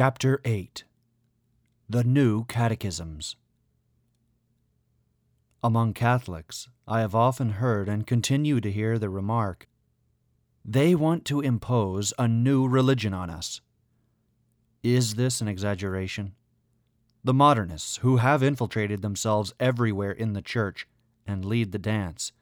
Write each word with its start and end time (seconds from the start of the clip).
Chapter 0.00 0.40
8 0.46 0.84
The 1.86 2.04
New 2.04 2.46
Catechisms 2.46 3.36
Among 5.62 5.92
Catholics, 5.92 6.70
I 6.88 7.00
have 7.00 7.14
often 7.14 7.50
heard 7.50 7.86
and 7.86 8.06
continue 8.06 8.62
to 8.62 8.72
hear 8.72 8.98
the 8.98 9.10
remark 9.10 9.68
they 10.64 10.94
want 10.94 11.26
to 11.26 11.42
impose 11.42 12.14
a 12.18 12.26
new 12.26 12.66
religion 12.66 13.12
on 13.12 13.28
us. 13.28 13.60
Is 14.82 15.16
this 15.16 15.42
an 15.42 15.48
exaggeration? 15.48 16.32
The 17.22 17.34
modernists, 17.34 17.98
who 17.98 18.16
have 18.16 18.42
infiltrated 18.42 19.02
themselves 19.02 19.52
everywhere 19.60 20.12
in 20.12 20.32
the 20.32 20.40
church 20.40 20.88
and 21.26 21.44
lead 21.44 21.72
the 21.72 21.78
dance, 21.78 22.32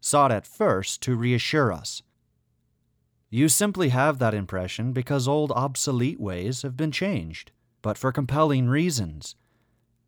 sought 0.00 0.32
at 0.32 0.46
first 0.46 1.02
to 1.02 1.16
reassure 1.16 1.70
us. 1.70 2.00
You 3.34 3.48
simply 3.48 3.88
have 3.88 4.20
that 4.20 4.32
impression 4.32 4.92
because 4.92 5.26
old 5.26 5.50
obsolete 5.50 6.20
ways 6.20 6.62
have 6.62 6.76
been 6.76 6.92
changed, 6.92 7.50
but 7.82 7.98
for 7.98 8.12
compelling 8.12 8.68
reasons. 8.68 9.34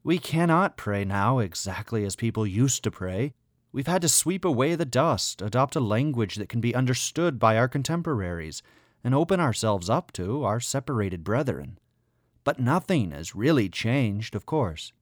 We 0.04 0.20
cannot 0.20 0.76
pray 0.76 1.04
now 1.04 1.40
exactly 1.40 2.04
as 2.04 2.14
people 2.14 2.46
used 2.46 2.84
to 2.84 2.92
pray. 2.92 3.34
We've 3.72 3.88
had 3.88 4.02
to 4.02 4.08
sweep 4.08 4.44
away 4.44 4.76
the 4.76 4.84
dust, 4.84 5.42
adopt 5.42 5.74
a 5.74 5.80
language 5.80 6.36
that 6.36 6.48
can 6.48 6.60
be 6.60 6.72
understood 6.72 7.40
by 7.40 7.58
our 7.58 7.66
contemporaries, 7.66 8.62
and 9.02 9.12
open 9.12 9.40
ourselves 9.40 9.90
up 9.90 10.12
to 10.12 10.44
our 10.44 10.60
separated 10.60 11.24
brethren. 11.24 11.80
But 12.44 12.60
nothing 12.60 13.10
has 13.10 13.34
really 13.34 13.68
changed, 13.68 14.36
of 14.36 14.46
course. 14.46 14.92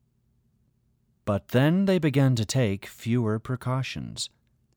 But 1.26 1.48
then 1.48 1.84
they 1.84 1.98
began 1.98 2.36
to 2.36 2.46
take 2.46 2.86
fewer 2.86 3.38
precautions, 3.38 4.30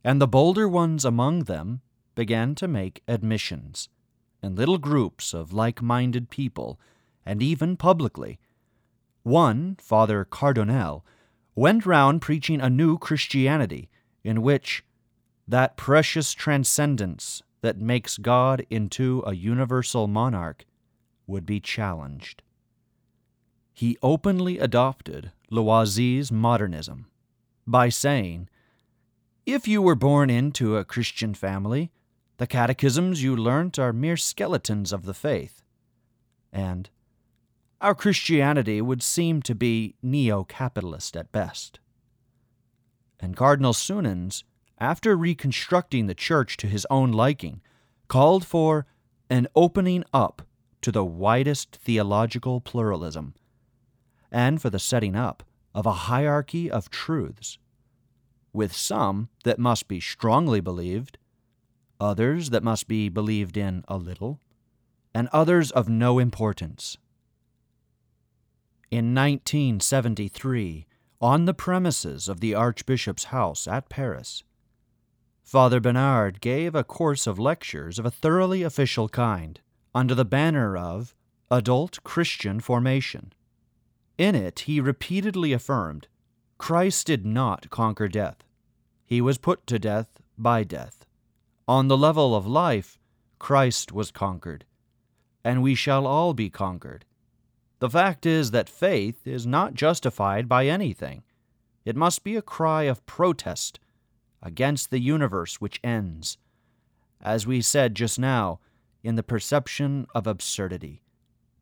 and 0.03 0.19
the 0.19 0.27
bolder 0.27 0.67
ones 0.67 1.05
among 1.05 1.45
them 1.45 1.79
began 2.17 2.55
to 2.55 2.67
make 2.67 3.03
admissions, 3.07 3.89
in 4.41 4.55
little 4.55 4.79
groups 4.79 5.35
of 5.35 5.53
like 5.53 5.83
minded 5.83 6.31
people, 6.31 6.79
and 7.23 7.43
even 7.43 7.77
publicly. 7.77 8.39
One, 9.21 9.77
Father 9.79 10.25
Cardonnel, 10.25 11.03
went 11.53 11.85
round 11.85 12.23
preaching 12.23 12.59
a 12.59 12.71
new 12.71 12.97
Christianity 12.97 13.87
in 14.23 14.41
which 14.41 14.83
that 15.47 15.77
precious 15.77 16.33
transcendence 16.33 17.43
that 17.61 17.79
makes 17.79 18.17
God 18.17 18.65
into 18.67 19.21
a 19.27 19.35
universal 19.35 20.07
monarch 20.07 20.65
would 21.27 21.45
be 21.45 21.59
challenged. 21.59 22.41
He 23.75 23.95
openly 24.01 24.57
adopted 24.57 25.31
Loisy's 25.51 26.31
modernism 26.31 27.05
by 27.67 27.89
saying, 27.89 28.49
If 29.45 29.67
you 29.67 29.83
were 29.83 29.93
born 29.93 30.31
into 30.31 30.77
a 30.77 30.83
Christian 30.83 31.35
family, 31.35 31.91
the 32.37 32.47
catechisms 32.47 33.23
you 33.23 33.35
learnt 33.35 33.79
are 33.79 33.91
mere 33.91 34.17
skeletons 34.17 34.93
of 34.93 35.05
the 35.05 35.13
faith. 35.13 35.63
And 36.51 36.89
our 37.81 37.95
Christianity 37.95 38.81
would 38.81 39.03
seem 39.03 39.41
to 39.43 39.55
be 39.55 39.95
neo 40.01 40.43
capitalist 40.43 41.15
at 41.17 41.31
best. 41.31 41.79
And 43.19 43.35
Cardinal 43.35 43.73
Suenens, 43.73 44.43
after 44.79 45.15
reconstructing 45.15 46.05
the 46.05 46.15
church 46.15 46.57
to 46.57 46.67
his 46.67 46.85
own 46.89 47.11
liking, 47.11 47.61
called 48.07 48.45
for 48.45 48.85
an 49.29 49.47
opening 49.55 50.03
up 50.13 50.43
to 50.81 50.91
the 50.91 51.03
widest 51.03 51.75
theological 51.75 52.61
pluralism, 52.61 53.33
and 54.31 54.61
for 54.61 54.69
the 54.69 54.79
setting 54.79 55.15
up 55.15 55.43
of 55.73 55.85
a 55.85 55.91
hierarchy 55.91 56.69
of 56.69 56.89
truths, 56.89 57.57
with 58.53 58.73
some 58.73 59.29
that 59.43 59.59
must 59.59 59.87
be 59.87 59.99
strongly 59.99 60.59
believed, 60.59 61.17
others 61.99 62.49
that 62.51 62.63
must 62.63 62.87
be 62.87 63.09
believed 63.09 63.57
in 63.57 63.83
a 63.87 63.97
little, 63.97 64.39
and 65.13 65.27
others 65.31 65.71
of 65.71 65.89
no 65.89 66.19
importance. 66.19 66.97
In 68.89 69.13
1973, 69.13 70.85
on 71.19 71.45
the 71.45 71.53
premises 71.53 72.29
of 72.29 72.39
the 72.39 72.53
Archbishop's 72.53 73.25
house 73.25 73.67
at 73.67 73.89
Paris, 73.89 74.43
Father 75.43 75.79
Bernard 75.79 76.41
gave 76.41 76.75
a 76.75 76.83
course 76.83 77.25
of 77.25 77.39
lectures 77.39 77.97
of 77.97 78.05
a 78.05 78.11
thoroughly 78.11 78.63
official 78.63 79.09
kind 79.09 79.61
under 79.95 80.13
the 80.13 80.25
banner 80.25 80.77
of 80.77 81.15
Adult 81.49 82.03
Christian 82.03 82.59
Formation. 82.59 83.33
In 84.17 84.35
it, 84.35 84.61
he 84.61 84.81
repeatedly 84.81 85.53
affirmed 85.53 86.07
Christ 86.57 87.07
did 87.07 87.25
not 87.25 87.69
conquer 87.69 88.07
death, 88.07 88.43
he 89.05 89.21
was 89.21 89.37
put 89.37 89.65
to 89.67 89.79
death 89.79 90.21
by 90.37 90.63
death. 90.63 90.96
On 91.67 91.87
the 91.87 91.97
level 91.97 92.35
of 92.35 92.47
life, 92.47 92.99
Christ 93.39 93.91
was 93.91 94.11
conquered, 94.11 94.65
and 95.43 95.61
we 95.61 95.75
shall 95.75 96.07
all 96.07 96.33
be 96.33 96.49
conquered 96.49 97.05
the 97.79 97.89
fact 97.89 98.25
is 98.25 98.51
that 98.51 98.69
faith 98.69 99.27
is 99.27 99.45
not 99.45 99.75
justified 99.75 100.49
by 100.49 100.65
anything. 100.65 101.23
It 101.85 101.95
must 101.95 102.23
be 102.23 102.35
a 102.35 102.41
cry 102.41 102.83
of 102.83 103.05
protest 103.05 103.79
against 104.41 104.89
the 104.89 104.99
universe 104.99 105.61
which 105.61 105.79
ends, 105.83 106.37
as 107.21 107.45
we 107.45 107.61
said 107.61 107.95
just 107.95 108.17
now, 108.17 108.59
in 109.03 109.15
the 109.15 109.23
perception 109.23 110.07
of 110.15 110.25
absurdity, 110.25 111.03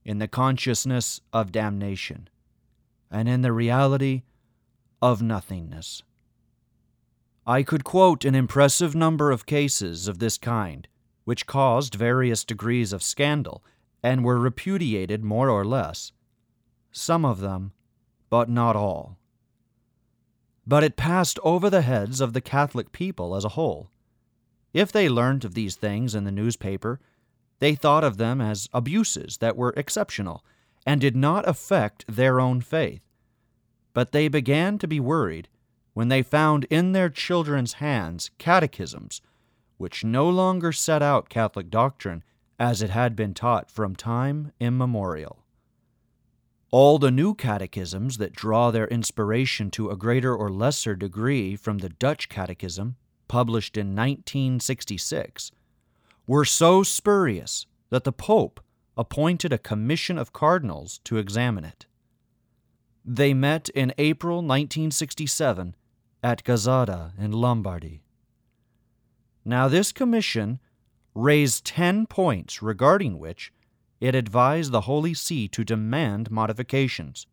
in 0.03 0.19
the 0.19 0.27
consciousness 0.27 1.19
of 1.33 1.51
damnation, 1.51 2.29
and 3.11 3.27
in 3.27 3.41
the 3.41 3.51
reality 3.51 4.23
of 5.01 5.21
nothingness. 5.21 6.01
I 7.47 7.61
could 7.61 7.83
quote 7.83 8.25
an 8.25 8.33
impressive 8.33 8.95
number 8.95 9.29
of 9.29 9.45
cases 9.45 10.07
of 10.07 10.17
this 10.17 10.37
kind, 10.37 10.87
which 11.25 11.45
caused 11.45 11.93
various 11.93 12.43
degrees 12.43 12.91
of 12.91 13.03
scandal 13.03 13.63
and 14.01 14.23
were 14.23 14.39
repudiated 14.39 15.23
more 15.23 15.49
or 15.49 15.63
less. 15.63 16.11
Some 16.91 17.23
of 17.23 17.41
them, 17.41 17.73
but 18.31 18.49
not 18.49 18.75
all. 18.75 19.17
But 20.65 20.83
it 20.83 20.97
passed 20.97 21.37
over 21.43 21.69
the 21.69 21.83
heads 21.83 22.19
of 22.19 22.33
the 22.33 22.41
Catholic 22.41 22.91
people 22.91 23.35
as 23.35 23.45
a 23.45 23.49
whole. 23.49 23.91
If 24.73 24.91
they 24.91 25.07
learned 25.07 25.45
of 25.45 25.53
these 25.53 25.75
things 25.75 26.15
in 26.15 26.23
the 26.23 26.31
newspaper, 26.31 26.99
they 27.59 27.75
thought 27.75 28.03
of 28.03 28.17
them 28.17 28.41
as 28.41 28.69
abuses 28.73 29.37
that 29.37 29.55
were 29.55 29.73
exceptional 29.77 30.43
and 30.83 30.99
did 30.99 31.15
not 31.15 31.47
affect 31.47 32.05
their 32.07 32.39
own 32.39 32.61
faith. 32.61 33.01
But 33.93 34.11
they 34.11 34.27
began 34.27 34.79
to 34.79 34.87
be 34.87 34.99
worried 34.99 35.47
when 35.95 36.09
they 36.09 36.21
found 36.21 36.65
in 36.65 36.91
their 36.91 37.09
children's 37.09 37.73
hands 37.73 38.29
catechisms 38.37 39.21
which 39.77 40.03
no 40.03 40.29
longer 40.29 40.71
set 40.71 41.01
out 41.01 41.29
Catholic 41.29 41.69
doctrine 41.69 42.23
as 42.59 42.81
it 42.81 42.89
had 42.89 43.15
been 43.15 43.33
taught 43.33 43.69
from 43.69 43.95
time 43.95 44.51
immemorial. 44.59 45.43
All 46.71 46.99
the 46.99 47.11
new 47.11 47.33
catechisms 47.33 48.17
that 48.17 48.33
draw 48.33 48.71
their 48.71 48.87
inspiration 48.87 49.71
to 49.71 49.89
a 49.89 49.97
greater 49.97 50.35
or 50.35 50.49
lesser 50.49 50.95
degree 50.95 51.55
from 51.55 51.79
the 51.79 51.89
Dutch 51.89 52.27
Catechism, 52.29 52.95
published 53.27 53.77
in 53.77 53.87
1966, 53.87 55.51
were 56.27 56.45
so 56.45 56.83
spurious 56.83 57.65
that 57.89 58.03
the 58.03 58.11
Pope 58.11 58.59
appointed 58.97 59.53
a 59.53 59.57
commission 59.57 60.17
of 60.17 60.33
cardinals 60.33 60.99
to 61.03 61.17
examine 61.17 61.65
it. 61.65 61.85
They 63.03 63.33
met 63.33 63.69
in 63.69 63.93
April 63.97 64.37
1967 64.37 65.75
at 66.25 66.43
Gazzada 66.43 67.11
in 67.19 67.31
Lombardy. 67.31 68.01
Now, 69.45 69.67
this 69.67 69.91
commission 69.91 70.59
raised 71.13 71.65
10 71.65 72.07
points 72.07 72.63
regarding 72.63 73.19
which 73.19 73.53
it 74.01 74.15
advised 74.15 74.71
the 74.71 74.81
Holy 74.81 75.13
See 75.13 75.47
to 75.49 75.63
demand 75.63 76.31
modifications. 76.31 77.27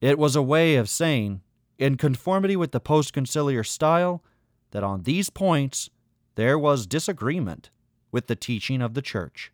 It 0.00 0.18
was 0.18 0.34
a 0.34 0.42
way 0.42 0.74
of 0.74 0.88
saying, 0.88 1.42
in 1.78 1.96
conformity 1.96 2.56
with 2.56 2.72
the 2.72 2.80
post 2.80 3.14
conciliar 3.14 3.64
style, 3.64 4.24
that 4.72 4.82
on 4.82 5.04
these 5.04 5.30
points 5.30 5.88
there 6.34 6.58
was 6.58 6.84
disagreement 6.84 7.70
with 8.10 8.26
the 8.26 8.34
teaching 8.34 8.82
of 8.82 8.94
the 8.94 9.02
Church. 9.02 9.52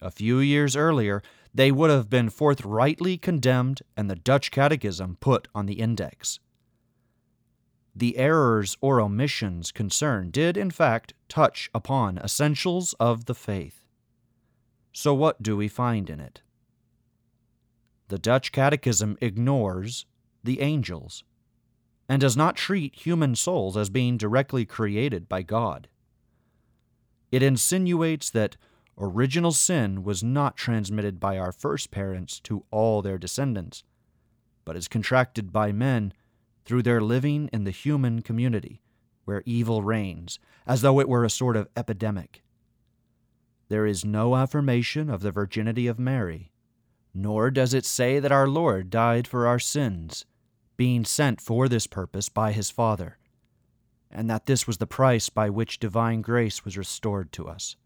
A 0.00 0.10
few 0.10 0.38
years 0.38 0.76
earlier, 0.76 1.22
they 1.52 1.70
would 1.70 1.90
have 1.90 2.08
been 2.08 2.30
forthrightly 2.30 3.18
condemned 3.18 3.82
and 3.98 4.08
the 4.08 4.16
Dutch 4.16 4.50
Catechism 4.50 5.18
put 5.20 5.46
on 5.54 5.66
the 5.66 5.74
index 5.74 6.40
the 7.94 8.16
errors 8.16 8.76
or 8.80 9.00
omissions 9.00 9.70
concerned 9.70 10.32
did, 10.32 10.56
in 10.56 10.70
fact, 10.70 11.14
touch 11.28 11.70
upon 11.74 12.18
essentials 12.18 12.94
of 12.98 13.26
the 13.26 13.34
faith. 13.34 13.84
So, 14.92 15.14
what 15.14 15.42
do 15.42 15.56
we 15.56 15.68
find 15.68 16.10
in 16.10 16.20
it? 16.20 16.42
The 18.08 18.18
Dutch 18.18 18.52
Catechism 18.52 19.16
ignores 19.20 20.06
the 20.42 20.60
angels 20.60 21.24
and 22.08 22.20
does 22.20 22.36
not 22.36 22.56
treat 22.56 22.94
human 22.94 23.34
souls 23.34 23.76
as 23.76 23.88
being 23.90 24.16
directly 24.16 24.64
created 24.64 25.28
by 25.28 25.42
God. 25.42 25.88
It 27.32 27.42
insinuates 27.42 28.30
that 28.30 28.56
original 28.98 29.52
sin 29.52 30.04
was 30.04 30.22
not 30.22 30.56
transmitted 30.56 31.18
by 31.18 31.38
our 31.38 31.52
first 31.52 31.90
parents 31.90 32.38
to 32.40 32.64
all 32.70 33.02
their 33.02 33.18
descendants, 33.18 33.82
but 34.64 34.76
is 34.76 34.86
contracted 34.86 35.52
by 35.52 35.72
men 35.72 36.12
through 36.64 36.82
their 36.82 37.00
living 37.00 37.48
in 37.52 37.64
the 37.64 37.70
human 37.70 38.22
community, 38.22 38.80
where 39.24 39.42
evil 39.46 39.82
reigns, 39.82 40.38
as 40.66 40.80
though 40.82 41.00
it 41.00 41.08
were 41.08 41.24
a 41.24 41.30
sort 41.30 41.56
of 41.56 41.68
epidemic. 41.76 42.42
there 43.68 43.86
is 43.86 44.04
no 44.04 44.36
affirmation 44.36 45.08
of 45.10 45.22
the 45.22 45.32
virginity 45.32 45.86
of 45.86 45.98
Mary, 45.98 46.52
nor 47.14 47.50
does 47.50 47.74
it 47.74 47.84
say 47.84 48.18
that 48.18 48.32
our 48.32 48.46
Lord 48.48 48.90
died 48.90 49.26
for 49.26 49.46
our 49.46 49.58
sins, 49.58 50.26
being 50.76 51.04
sent 51.04 51.40
for 51.40 51.68
this 51.68 51.86
purpose 51.86 52.28
by 52.28 52.52
his 52.52 52.70
Father, 52.70 53.18
and 54.10 54.28
that 54.28 54.46
this 54.46 54.66
was 54.66 54.78
the 54.78 54.86
price 54.86 55.28
by 55.28 55.48
which 55.48 55.80
divine 55.80 56.20
grace 56.20 56.64
was 56.64 56.78
restored 56.78 57.32
to 57.32 57.48
us. 57.48 57.76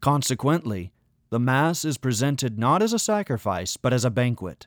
Consequently, 0.00 0.92
the 1.30 1.40
Mass 1.40 1.84
is 1.84 1.96
presented 1.96 2.58
not 2.58 2.82
as 2.82 2.92
a 2.92 2.98
sacrifice, 2.98 3.76
but 3.76 3.92
as 3.92 4.04
a 4.04 4.10
banquet. 4.10 4.66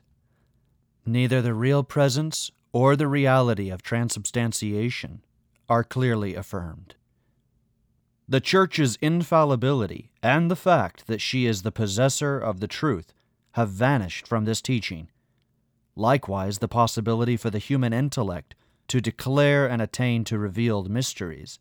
Neither 1.08 1.40
the 1.40 1.54
real 1.54 1.84
presence 1.84 2.50
or 2.72 2.96
the 2.96 3.06
reality 3.06 3.70
of 3.70 3.80
transubstantiation 3.80 5.24
are 5.68 5.84
clearly 5.84 6.34
affirmed. 6.34 6.96
The 8.28 8.40
Church's 8.40 8.98
infallibility 9.00 10.10
and 10.20 10.50
the 10.50 10.56
fact 10.56 11.06
that 11.06 11.20
she 11.20 11.46
is 11.46 11.62
the 11.62 11.70
possessor 11.70 12.40
of 12.40 12.58
the 12.58 12.66
truth 12.66 13.14
have 13.52 13.70
vanished 13.70 14.26
from 14.26 14.44
this 14.44 14.60
teaching. 14.60 15.08
Likewise, 15.94 16.58
the 16.58 16.66
possibility 16.66 17.36
for 17.36 17.50
the 17.50 17.60
human 17.60 17.92
intellect 17.92 18.56
to 18.88 19.00
declare 19.00 19.68
and 19.68 19.80
attain 19.80 20.24
to 20.24 20.38
revealed 20.38 20.90
mysteries. 20.90 21.60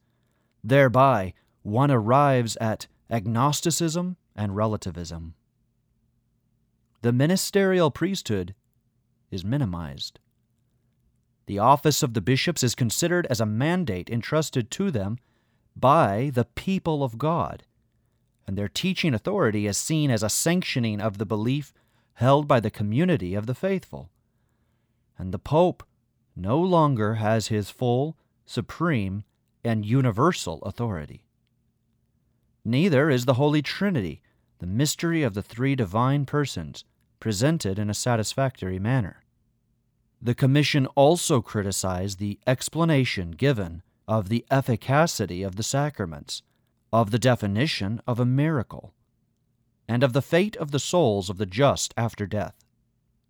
Thereby, 0.63 1.33
one 1.61 1.91
arrives 1.91 2.57
at 2.57 2.87
agnosticism 3.11 4.17
and 4.35 4.55
relativism. 4.55 5.35
The 7.03 7.13
ministerial 7.13 7.91
priesthood 7.91 8.55
is 9.31 9.43
minimized. 9.43 10.19
The 11.47 11.59
office 11.59 12.01
of 12.01 12.13
the 12.13 12.21
bishops 12.21 12.63
is 12.63 12.75
considered 12.75 13.27
as 13.27 13.39
a 13.39 13.45
mandate 13.45 14.09
entrusted 14.09 14.71
to 14.71 14.91
them 14.91 15.17
by 15.75 16.31
the 16.33 16.45
people 16.45 17.03
of 17.03 17.17
God, 17.17 17.63
and 18.47 18.57
their 18.57 18.67
teaching 18.69 19.13
authority 19.13 19.67
is 19.67 19.77
seen 19.77 20.09
as 20.09 20.23
a 20.23 20.29
sanctioning 20.29 21.01
of 21.01 21.17
the 21.17 21.25
belief 21.25 21.73
held 22.13 22.47
by 22.47 22.59
the 22.59 22.71
community 22.71 23.35
of 23.35 23.45
the 23.45 23.55
faithful. 23.55 24.09
And 25.17 25.33
the 25.33 25.39
Pope 25.39 25.83
no 26.35 26.59
longer 26.59 27.15
has 27.15 27.47
his 27.47 27.69
full, 27.69 28.17
supreme, 28.45 29.23
and 29.63 29.85
universal 29.85 30.61
authority. 30.63 31.25
Neither 32.63 33.09
is 33.09 33.25
the 33.25 33.35
Holy 33.35 33.61
Trinity, 33.61 34.21
the 34.59 34.67
mystery 34.67 35.23
of 35.23 35.33
the 35.33 35.41
three 35.41 35.75
divine 35.75 36.25
persons, 36.25 36.83
presented 37.25 37.79
in 37.79 37.89
a 37.89 37.93
satisfactory 37.95 38.77
manner. 38.77 39.23
The 40.21 40.35
Commission 40.35 40.85
also 40.93 41.41
criticized 41.41 42.19
the 42.19 42.37
explanation 42.45 43.31
given 43.31 43.81
of 44.07 44.29
the 44.29 44.45
efficacy 44.51 45.41
of 45.41 45.55
the 45.55 45.63
sacraments, 45.63 46.43
of 46.93 47.09
the 47.09 47.17
definition 47.17 47.99
of 48.05 48.19
a 48.19 48.25
miracle, 48.25 48.93
and 49.87 50.03
of 50.03 50.13
the 50.13 50.21
fate 50.21 50.55
of 50.57 50.69
the 50.69 50.77
souls 50.77 51.27
of 51.27 51.39
the 51.39 51.47
just 51.47 51.95
after 51.97 52.27
death. 52.27 52.63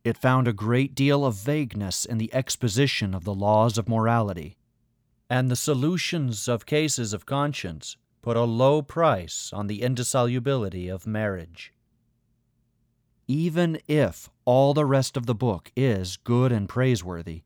It 0.03 0.17
found 0.17 0.49
a 0.49 0.51
great 0.51 0.93
deal 0.93 1.25
of 1.25 1.35
vagueness 1.35 2.03
in 2.03 2.17
the 2.17 2.33
exposition 2.33 3.15
of 3.15 3.23
the 3.23 3.33
laws 3.33 3.77
of 3.77 3.87
morality, 3.87 4.57
and 5.29 5.49
the 5.49 5.55
solutions 5.55 6.49
of 6.49 6.65
cases 6.65 7.13
of 7.13 7.25
conscience 7.25 7.95
put 8.21 8.35
a 8.35 8.43
low 8.43 8.81
price 8.81 9.51
on 9.53 9.67
the 9.67 9.81
indissolubility 9.81 10.89
of 10.89 11.07
marriage. 11.07 11.71
Even 13.27 13.79
if 13.87 14.29
all 14.45 14.73
the 14.73 14.85
rest 14.85 15.17
of 15.17 15.25
the 15.25 15.33
book 15.33 15.71
is 15.75 16.17
good 16.17 16.51
and 16.51 16.69
praiseworthy, 16.69 17.41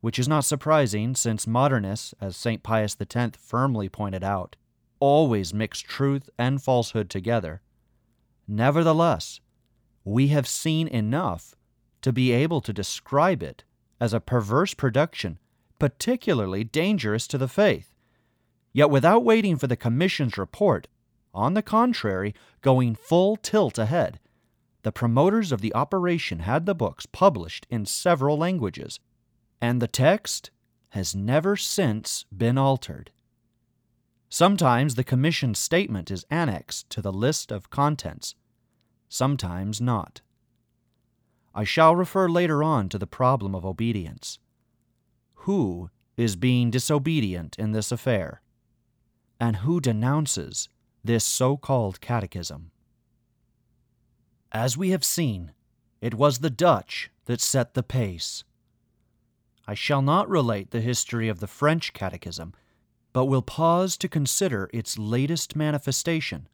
which 0.00 0.18
is 0.18 0.28
not 0.28 0.44
surprising 0.44 1.14
since 1.14 1.46
modernists, 1.46 2.14
as 2.20 2.36
St. 2.36 2.62
Pius 2.62 2.96
X 3.00 3.36
firmly 3.36 3.88
pointed 3.88 4.22
out, 4.22 4.56
always 5.00 5.52
mix 5.52 5.80
truth 5.80 6.30
and 6.38 6.62
falsehood 6.62 7.10
together. 7.10 7.60
Nevertheless, 8.46 9.40
we 10.04 10.28
have 10.28 10.46
seen 10.46 10.86
enough 10.88 11.54
to 12.02 12.12
be 12.12 12.32
able 12.32 12.60
to 12.60 12.72
describe 12.72 13.42
it 13.42 13.64
as 14.00 14.14
a 14.14 14.20
perverse 14.20 14.74
production, 14.74 15.38
particularly 15.78 16.64
dangerous 16.64 17.26
to 17.26 17.36
the 17.38 17.48
faith. 17.48 17.94
Yet 18.72 18.90
without 18.90 19.24
waiting 19.24 19.56
for 19.56 19.66
the 19.66 19.76
Commission's 19.76 20.38
report, 20.38 20.86
on 21.34 21.54
the 21.54 21.62
contrary, 21.62 22.34
going 22.62 22.94
full 22.94 23.36
tilt 23.36 23.78
ahead, 23.78 24.18
the 24.82 24.92
promoters 24.92 25.52
of 25.52 25.60
the 25.60 25.74
operation 25.74 26.40
had 26.40 26.66
the 26.66 26.74
books 26.74 27.06
published 27.06 27.66
in 27.70 27.86
several 27.86 28.36
languages, 28.36 29.00
and 29.60 29.80
the 29.80 29.88
text 29.88 30.50
has 30.90 31.14
never 31.14 31.56
since 31.56 32.24
been 32.36 32.58
altered. 32.58 33.10
Sometimes 34.28 34.94
the 34.94 35.04
Commission's 35.04 35.58
statement 35.58 36.10
is 36.10 36.24
annexed 36.30 36.88
to 36.90 37.02
the 37.02 37.12
list 37.12 37.50
of 37.50 37.70
contents, 37.70 38.34
sometimes 39.08 39.80
not. 39.80 40.20
I 41.54 41.64
shall 41.64 41.96
refer 41.96 42.28
later 42.28 42.62
on 42.62 42.88
to 42.90 42.98
the 42.98 43.06
problem 43.06 43.54
of 43.54 43.66
obedience. 43.66 44.38
Who 45.46 45.90
is 46.16 46.36
being 46.36 46.70
disobedient 46.70 47.58
in 47.58 47.72
this 47.72 47.90
affair? 47.90 48.40
and 49.40 49.56
who 49.56 49.80
denounces 49.80 50.68
this 51.02 51.24
so 51.24 51.56
called 51.56 52.00
catechism. 52.00 52.70
As 54.52 54.76
we 54.76 54.90
have 54.90 55.04
seen, 55.04 55.52
it 56.00 56.14
was 56.14 56.38
the 56.38 56.50
Dutch 56.50 57.10
that 57.26 57.40
set 57.40 57.74
the 57.74 57.82
pace. 57.82 58.44
I 59.66 59.74
shall 59.74 60.02
not 60.02 60.28
relate 60.28 60.70
the 60.70 60.80
history 60.80 61.28
of 61.28 61.40
the 61.40 61.46
French 61.46 61.92
catechism, 61.92 62.54
but 63.12 63.26
will 63.26 63.42
pause 63.42 63.96
to 63.98 64.08
consider 64.08 64.68
its 64.72 64.98
latest 64.98 65.54
manifestation, 65.54 66.48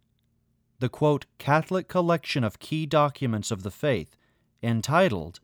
the 0.79 0.89
quote, 0.89 1.25
Catholic 1.39 1.89
collection 1.89 2.45
of 2.45 2.59
key 2.59 2.85
documents 2.85 3.51
of 3.51 3.63
the 3.63 3.71
faith, 3.71 4.17
entitled 4.63 5.41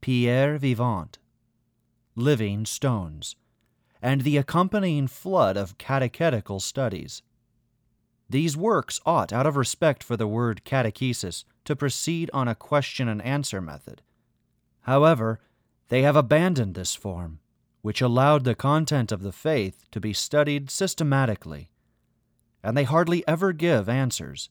Pierre 0.00 0.58
Vivant, 0.58 1.18
Living 2.16 2.66
Stones 2.66 3.36
and 4.02 4.22
the 4.22 4.36
accompanying 4.36 5.06
flood 5.06 5.56
of 5.56 5.78
catechetical 5.78 6.58
studies. 6.58 7.22
These 8.32 8.56
works 8.56 8.98
ought, 9.04 9.30
out 9.30 9.44
of 9.44 9.56
respect 9.56 10.02
for 10.02 10.16
the 10.16 10.26
word 10.26 10.62
catechesis, 10.64 11.44
to 11.66 11.76
proceed 11.76 12.30
on 12.32 12.48
a 12.48 12.54
question 12.54 13.06
and 13.06 13.20
answer 13.20 13.60
method. 13.60 14.00
However, 14.80 15.38
they 15.88 16.00
have 16.00 16.16
abandoned 16.16 16.74
this 16.74 16.94
form, 16.94 17.40
which 17.82 18.00
allowed 18.00 18.44
the 18.44 18.54
content 18.54 19.12
of 19.12 19.22
the 19.22 19.32
faith 19.32 19.84
to 19.90 20.00
be 20.00 20.14
studied 20.14 20.70
systematically, 20.70 21.68
and 22.62 22.74
they 22.74 22.84
hardly 22.84 23.22
ever 23.28 23.52
give 23.52 23.86
answers. 23.86 24.48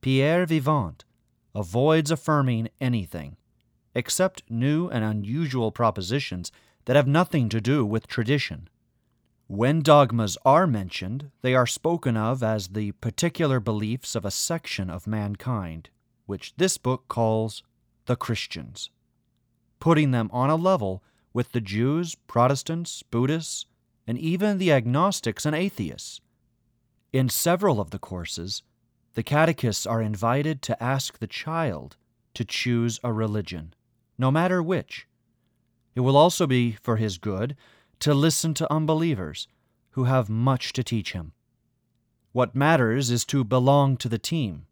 Pierre 0.00 0.46
Vivant 0.46 1.04
avoids 1.54 2.10
affirming 2.10 2.70
anything, 2.80 3.36
except 3.94 4.42
new 4.48 4.88
and 4.88 5.04
unusual 5.04 5.70
propositions 5.70 6.50
that 6.86 6.96
have 6.96 7.06
nothing 7.06 7.50
to 7.50 7.60
do 7.60 7.84
with 7.84 8.06
tradition. 8.06 8.70
When 9.54 9.82
dogmas 9.82 10.38
are 10.46 10.66
mentioned, 10.66 11.30
they 11.42 11.54
are 11.54 11.66
spoken 11.66 12.16
of 12.16 12.42
as 12.42 12.68
the 12.68 12.92
particular 12.92 13.60
beliefs 13.60 14.14
of 14.14 14.24
a 14.24 14.30
section 14.30 14.88
of 14.88 15.06
mankind, 15.06 15.90
which 16.24 16.54
this 16.56 16.78
book 16.78 17.06
calls 17.08 17.62
the 18.06 18.16
Christians, 18.16 18.88
putting 19.78 20.10
them 20.10 20.30
on 20.32 20.48
a 20.48 20.56
level 20.56 21.04
with 21.34 21.52
the 21.52 21.60
Jews, 21.60 22.14
Protestants, 22.26 23.02
Buddhists, 23.02 23.66
and 24.06 24.16
even 24.16 24.56
the 24.56 24.72
agnostics 24.72 25.44
and 25.44 25.54
atheists. 25.54 26.22
In 27.12 27.28
several 27.28 27.78
of 27.78 27.90
the 27.90 27.98
courses, 27.98 28.62
the 29.12 29.22
catechists 29.22 29.84
are 29.84 30.00
invited 30.00 30.62
to 30.62 30.82
ask 30.82 31.18
the 31.18 31.26
child 31.26 31.98
to 32.32 32.46
choose 32.46 33.00
a 33.04 33.12
religion, 33.12 33.74
no 34.16 34.30
matter 34.30 34.62
which. 34.62 35.06
It 35.94 36.00
will 36.00 36.16
also 36.16 36.46
be 36.46 36.72
for 36.72 36.96
his 36.96 37.18
good 37.18 37.54
to 38.02 38.14
listen 38.14 38.52
to 38.52 38.72
unbelievers 38.72 39.46
who 39.90 40.04
have 40.04 40.28
much 40.28 40.72
to 40.72 40.82
teach 40.82 41.12
him. 41.12 41.32
What 42.32 42.54
matters 42.54 43.12
is 43.12 43.24
to 43.26 43.44
belong 43.44 43.96
to 43.98 44.08
the 44.08 44.18
team, 44.18 44.66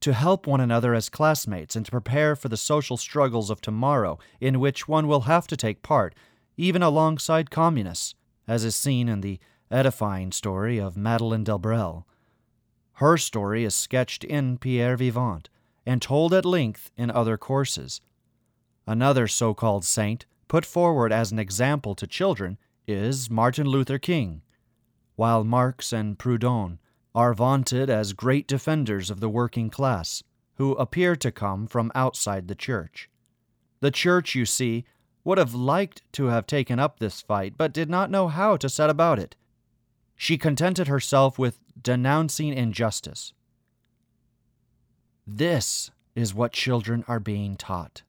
to 0.00 0.12
help 0.12 0.46
one 0.46 0.60
another 0.60 0.94
as 0.94 1.08
classmates, 1.08 1.74
and 1.74 1.84
to 1.84 1.90
prepare 1.90 2.36
for 2.36 2.48
the 2.48 2.56
social 2.56 2.96
struggles 2.96 3.50
of 3.50 3.60
tomorrow 3.60 4.20
in 4.40 4.60
which 4.60 4.86
one 4.86 5.08
will 5.08 5.22
have 5.22 5.48
to 5.48 5.56
take 5.56 5.82
part, 5.82 6.14
even 6.56 6.80
alongside 6.80 7.50
communists, 7.50 8.14
as 8.46 8.62
is 8.62 8.76
seen 8.76 9.08
in 9.08 9.20
the 9.20 9.40
edifying 9.68 10.30
story 10.30 10.78
of 10.78 10.96
Madeleine 10.96 11.44
Delbrel. 11.44 12.04
Her 12.94 13.16
story 13.18 13.64
is 13.64 13.74
sketched 13.74 14.22
in 14.22 14.58
Pierre 14.58 14.96
Vivant 14.96 15.48
and 15.84 16.00
told 16.00 16.32
at 16.32 16.44
length 16.44 16.92
in 16.96 17.10
other 17.10 17.36
courses. 17.36 18.00
Another 18.86 19.26
so 19.26 19.54
called 19.54 19.84
saint, 19.84 20.24
put 20.46 20.64
forward 20.64 21.12
as 21.12 21.32
an 21.32 21.40
example 21.40 21.96
to 21.96 22.06
children, 22.06 22.58
is 22.86 23.28
Martin 23.30 23.66
Luther 23.66 23.98
King, 23.98 24.42
while 25.16 25.44
Marx 25.44 25.92
and 25.92 26.18
Proudhon 26.18 26.78
are 27.14 27.34
vaunted 27.34 27.90
as 27.90 28.12
great 28.12 28.46
defenders 28.46 29.10
of 29.10 29.20
the 29.20 29.28
working 29.28 29.70
class, 29.70 30.22
who 30.54 30.72
appear 30.72 31.16
to 31.16 31.32
come 31.32 31.66
from 31.66 31.90
outside 31.94 32.48
the 32.48 32.54
church. 32.54 33.10
The 33.80 33.90
church, 33.90 34.34
you 34.34 34.46
see, 34.46 34.84
would 35.24 35.38
have 35.38 35.54
liked 35.54 36.02
to 36.12 36.26
have 36.26 36.46
taken 36.46 36.78
up 36.78 36.98
this 36.98 37.20
fight, 37.20 37.54
but 37.56 37.72
did 37.72 37.90
not 37.90 38.10
know 38.10 38.28
how 38.28 38.56
to 38.56 38.68
set 38.68 38.88
about 38.88 39.18
it. 39.18 39.34
She 40.14 40.38
contented 40.38 40.88
herself 40.88 41.38
with 41.38 41.58
denouncing 41.80 42.54
injustice, 42.54 43.32
This 45.26 45.90
is 46.14 46.32
what 46.32 46.52
children 46.52 47.04
are 47.08 47.20
being 47.20 47.56
taught. 47.56 48.02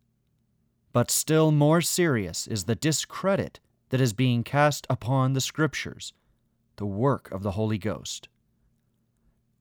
But 0.93 1.11
still 1.11 1.51
more 1.51 1.81
serious 1.81 2.47
is 2.47 2.63
the 2.63 2.75
discredit 2.75 3.59
that 3.89 4.01
is 4.01 4.13
being 4.13 4.43
cast 4.43 4.85
upon 4.89 5.33
the 5.33 5.41
Scriptures, 5.41 6.13
the 6.75 6.85
work 6.85 7.31
of 7.31 7.43
the 7.43 7.51
Holy 7.51 7.77
Ghost. 7.77 8.27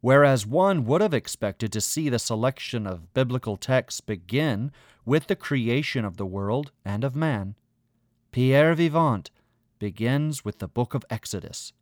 Whereas 0.00 0.46
one 0.46 0.84
would 0.84 1.00
have 1.00 1.14
expected 1.14 1.72
to 1.72 1.80
see 1.80 2.08
the 2.08 2.18
selection 2.18 2.86
of 2.86 3.12
biblical 3.14 3.56
texts 3.56 4.00
begin 4.00 4.70
with 5.04 5.26
the 5.26 5.36
creation 5.36 6.04
of 6.04 6.16
the 6.16 6.26
world 6.26 6.72
and 6.84 7.04
of 7.04 7.16
man, 7.16 7.56
Pierre 8.32 8.74
Vivant 8.74 9.30
begins 9.78 10.44
with 10.44 10.58
the 10.58 10.68
book 10.68 10.94
of 10.94 11.04
Exodus, 11.10 11.72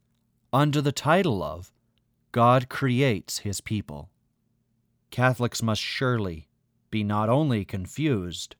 under 0.53 0.81
the 0.81 0.91
title 0.91 1.43
of 1.43 1.73
God 2.31 2.69
Creates 2.69 3.39
His 3.39 3.61
People. 3.61 4.09
Catholics 5.11 5.61
must 5.61 5.81
surely 5.81 6.47
be 6.91 7.03
not 7.03 7.29
only 7.29 7.65
confused, 7.65 8.55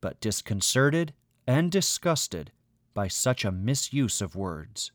but 0.00 0.20
disconcerted 0.20 1.12
and 1.46 1.70
disgusted 1.70 2.52
by 2.94 3.08
such 3.08 3.44
a 3.44 3.52
misuse 3.52 4.20
of 4.20 4.34
words. 4.36 4.92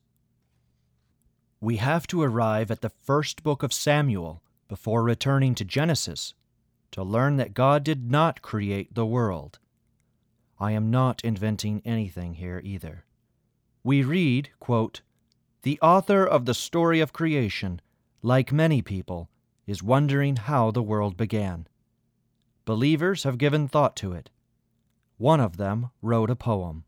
We 1.59 1.77
have 1.77 2.05
to 2.07 2.21
arrive 2.21 2.69
at 2.69 2.81
the 2.81 2.89
first 2.89 3.43
book 3.43 3.63
of 3.63 3.73
Samuel 3.73 4.43
before 4.67 5.03
returning 5.03 5.55
to 5.55 5.65
Genesis 5.65 6.33
to 6.91 7.03
learn 7.03 7.37
that 7.37 7.53
God 7.53 7.83
did 7.83 8.11
not 8.11 8.41
create 8.41 8.93
the 8.93 9.05
world. 9.05 9.59
I 10.59 10.71
am 10.71 10.89
not 10.89 11.23
inventing 11.23 11.81
anything 11.83 12.35
here 12.35 12.61
either. 12.63 13.05
We 13.83 14.03
read, 14.03 14.49
quote, 14.59 15.01
The 15.63 15.79
author 15.81 16.25
of 16.25 16.45
the 16.45 16.53
story 16.53 16.99
of 17.01 17.13
creation, 17.13 17.81
like 18.21 18.51
many 18.51 18.81
people, 18.81 19.29
is 19.67 19.83
wondering 19.83 20.37
how 20.37 20.71
the 20.71 20.83
world 20.83 21.17
began. 21.17 21.67
Believers 22.63 23.23
have 23.23 23.37
given 23.37 23.67
thought 23.67 23.95
to 23.97 24.13
it. 24.13 24.29
One 25.17 25.39
of 25.39 25.57
them 25.57 25.91
wrote 26.01 26.29
a 26.29 26.35
poem. 26.35 26.85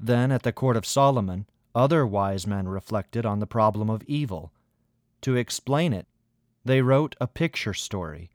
Then 0.00 0.32
at 0.32 0.42
the 0.42 0.52
court 0.52 0.76
of 0.76 0.86
Solomon, 0.86 1.46
other 1.74 2.06
wise 2.06 2.46
men 2.46 2.66
reflected 2.66 3.24
on 3.24 3.38
the 3.38 3.46
problem 3.46 3.88
of 3.88 4.02
evil. 4.04 4.52
To 5.22 5.36
explain 5.36 5.92
it, 5.92 6.06
they 6.64 6.82
wrote 6.82 7.14
a 7.20 7.26
picture 7.26 7.74
story, 7.74 8.30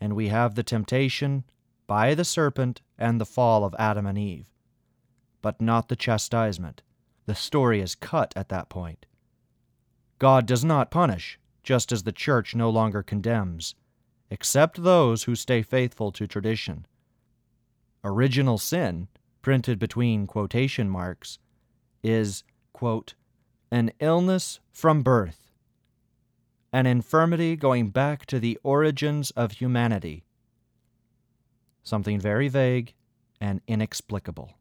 and 0.00 0.14
we 0.14 0.28
have 0.28 0.54
the 0.54 0.62
temptation 0.62 1.44
by 1.86 2.14
the 2.14 2.24
serpent 2.24 2.80
and 2.96 3.20
the 3.20 3.26
fall 3.26 3.64
of 3.64 3.74
Adam 3.78 4.06
and 4.06 4.16
Eve, 4.16 4.50
but 5.42 5.60
not 5.60 5.88
the 5.88 5.96
chastisement. 5.96 6.82
The 7.26 7.34
story 7.34 7.80
is 7.80 7.94
cut 7.94 8.32
at 8.36 8.48
that 8.48 8.68
point. 8.68 9.06
God 10.18 10.46
does 10.46 10.64
not 10.64 10.90
punish, 10.90 11.38
just 11.62 11.92
as 11.92 12.02
the 12.02 12.12
church 12.12 12.54
no 12.54 12.70
longer 12.70 13.02
condemns, 13.02 13.74
except 14.30 14.82
those 14.82 15.24
who 15.24 15.34
stay 15.34 15.62
faithful 15.62 16.12
to 16.12 16.26
tradition. 16.26 16.86
Original 18.04 18.58
sin, 18.58 19.08
printed 19.42 19.78
between 19.78 20.26
quotation 20.26 20.88
marks, 20.88 21.38
is 22.02 22.42
quote, 22.72 23.14
an 23.70 23.92
illness 24.00 24.60
from 24.72 25.02
birth, 25.02 25.50
an 26.72 26.86
infirmity 26.86 27.54
going 27.54 27.90
back 27.90 28.26
to 28.26 28.40
the 28.40 28.58
origins 28.62 29.30
of 29.32 29.52
humanity. 29.52 30.24
Something 31.82 32.18
very 32.18 32.48
vague 32.48 32.94
and 33.40 33.60
inexplicable. 33.66 34.54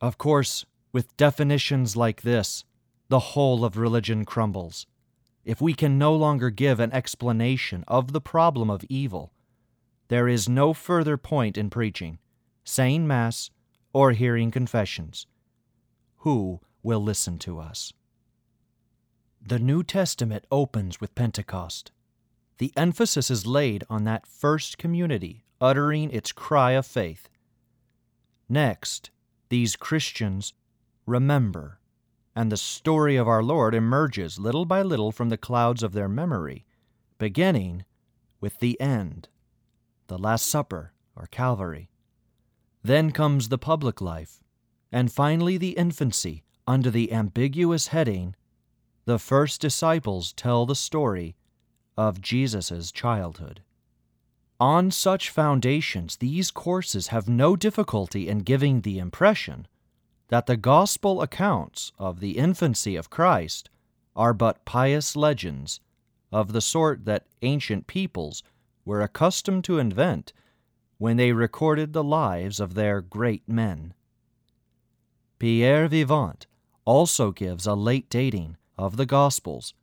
Of 0.00 0.18
course, 0.18 0.64
with 0.92 1.16
definitions 1.16 1.96
like 1.96 2.22
this, 2.22 2.64
the 3.08 3.18
whole 3.18 3.64
of 3.64 3.76
religion 3.76 4.24
crumbles. 4.24 4.86
If 5.44 5.60
we 5.60 5.74
can 5.74 5.98
no 5.98 6.14
longer 6.14 6.50
give 6.50 6.80
an 6.80 6.92
explanation 6.92 7.84
of 7.86 8.12
the 8.12 8.20
problem 8.20 8.70
of 8.70 8.84
evil, 8.88 9.32
there 10.08 10.28
is 10.28 10.48
no 10.48 10.72
further 10.72 11.16
point 11.16 11.58
in 11.58 11.70
preaching, 11.70 12.18
saying 12.64 13.06
Mass, 13.06 13.50
or 13.92 14.12
hearing 14.12 14.50
confessions 14.50 15.26
who 16.18 16.60
will 16.82 17.00
listen 17.02 17.38
to 17.38 17.58
us. 17.58 17.92
The 19.40 19.58
New 19.58 19.82
Testament 19.82 20.44
opens 20.50 21.00
with 21.00 21.14
Pentecost. 21.14 21.92
The 22.58 22.72
emphasis 22.76 23.30
is 23.30 23.46
laid 23.46 23.84
on 23.88 24.04
that 24.04 24.26
first 24.26 24.76
community 24.78 25.44
uttering 25.60 26.10
its 26.10 26.32
cry 26.32 26.72
of 26.72 26.86
faith. 26.86 27.28
Next, 28.48 29.10
these 29.48 29.76
Christians 29.76 30.52
remember, 31.06 31.78
and 32.34 32.50
the 32.50 32.56
story 32.56 33.16
of 33.16 33.28
our 33.28 33.42
Lord 33.42 33.74
emerges 33.74 34.38
little 34.38 34.64
by 34.64 34.82
little 34.82 35.12
from 35.12 35.28
the 35.28 35.38
clouds 35.38 35.82
of 35.82 35.92
their 35.92 36.08
memory, 36.08 36.66
beginning 37.18 37.84
with 38.40 38.58
the 38.58 38.80
end, 38.80 39.28
the 40.08 40.18
Last 40.18 40.46
Supper 40.46 40.92
or 41.14 41.26
Calvary. 41.26 41.88
Then 42.82 43.10
comes 43.10 43.48
the 43.48 43.58
public 43.58 44.00
life, 44.00 44.40
and 44.92 45.10
finally 45.10 45.56
the 45.56 45.70
infancy 45.70 46.44
under 46.66 46.90
the 46.90 47.12
ambiguous 47.12 47.88
heading 47.88 48.34
The 49.04 49.18
First 49.18 49.60
Disciples 49.60 50.32
Tell 50.32 50.66
the 50.66 50.74
Story 50.74 51.36
of 51.96 52.20
Jesus' 52.20 52.92
Childhood. 52.92 53.62
On 54.58 54.90
such 54.90 55.30
foundations, 55.30 56.16
these 56.16 56.50
courses 56.50 57.08
have 57.08 57.28
no 57.28 57.56
difficulty 57.56 58.28
in 58.28 58.38
giving 58.38 58.80
the 58.80 58.98
impression 58.98 59.66
that 60.28 60.46
the 60.46 60.56
gospel 60.56 61.22
accounts 61.22 61.92
of 61.98 62.20
the 62.20 62.38
infancy 62.38 62.96
of 62.96 63.10
Christ 63.10 63.70
are 64.14 64.32
but 64.32 64.64
pious 64.64 65.14
legends 65.14 65.80
of 66.32 66.52
the 66.52 66.60
sort 66.60 67.04
that 67.04 67.26
ancient 67.42 67.86
peoples 67.86 68.42
were 68.86 69.02
accustomed 69.02 69.64
to 69.64 69.78
invent 69.78 70.32
when 70.96 71.18
they 71.18 71.32
recorded 71.32 71.92
the 71.92 72.04
lives 72.04 72.58
of 72.58 72.72
their 72.72 73.02
great 73.02 73.46
men. 73.46 73.92
Pierre 75.38 75.88
Vivant 75.88 76.46
also 76.86 77.32
gives 77.32 77.66
a 77.66 77.74
late 77.74 78.08
dating 78.08 78.56
of 78.78 78.96
the 78.96 79.04
Gospels, 79.04 79.74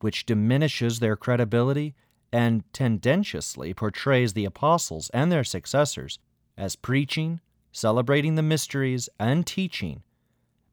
which 0.00 0.24
diminishes 0.24 1.00
their 1.00 1.16
credibility 1.16 1.94
and 2.32 2.64
tendentiously 2.72 3.74
portrays 3.74 4.32
the 4.32 4.44
apostles 4.44 5.10
and 5.10 5.30
their 5.30 5.44
successors 5.44 6.18
as 6.56 6.76
preaching, 6.76 7.40
celebrating 7.72 8.36
the 8.36 8.42
mysteries, 8.42 9.08
and 9.18 9.46
teaching 9.46 10.02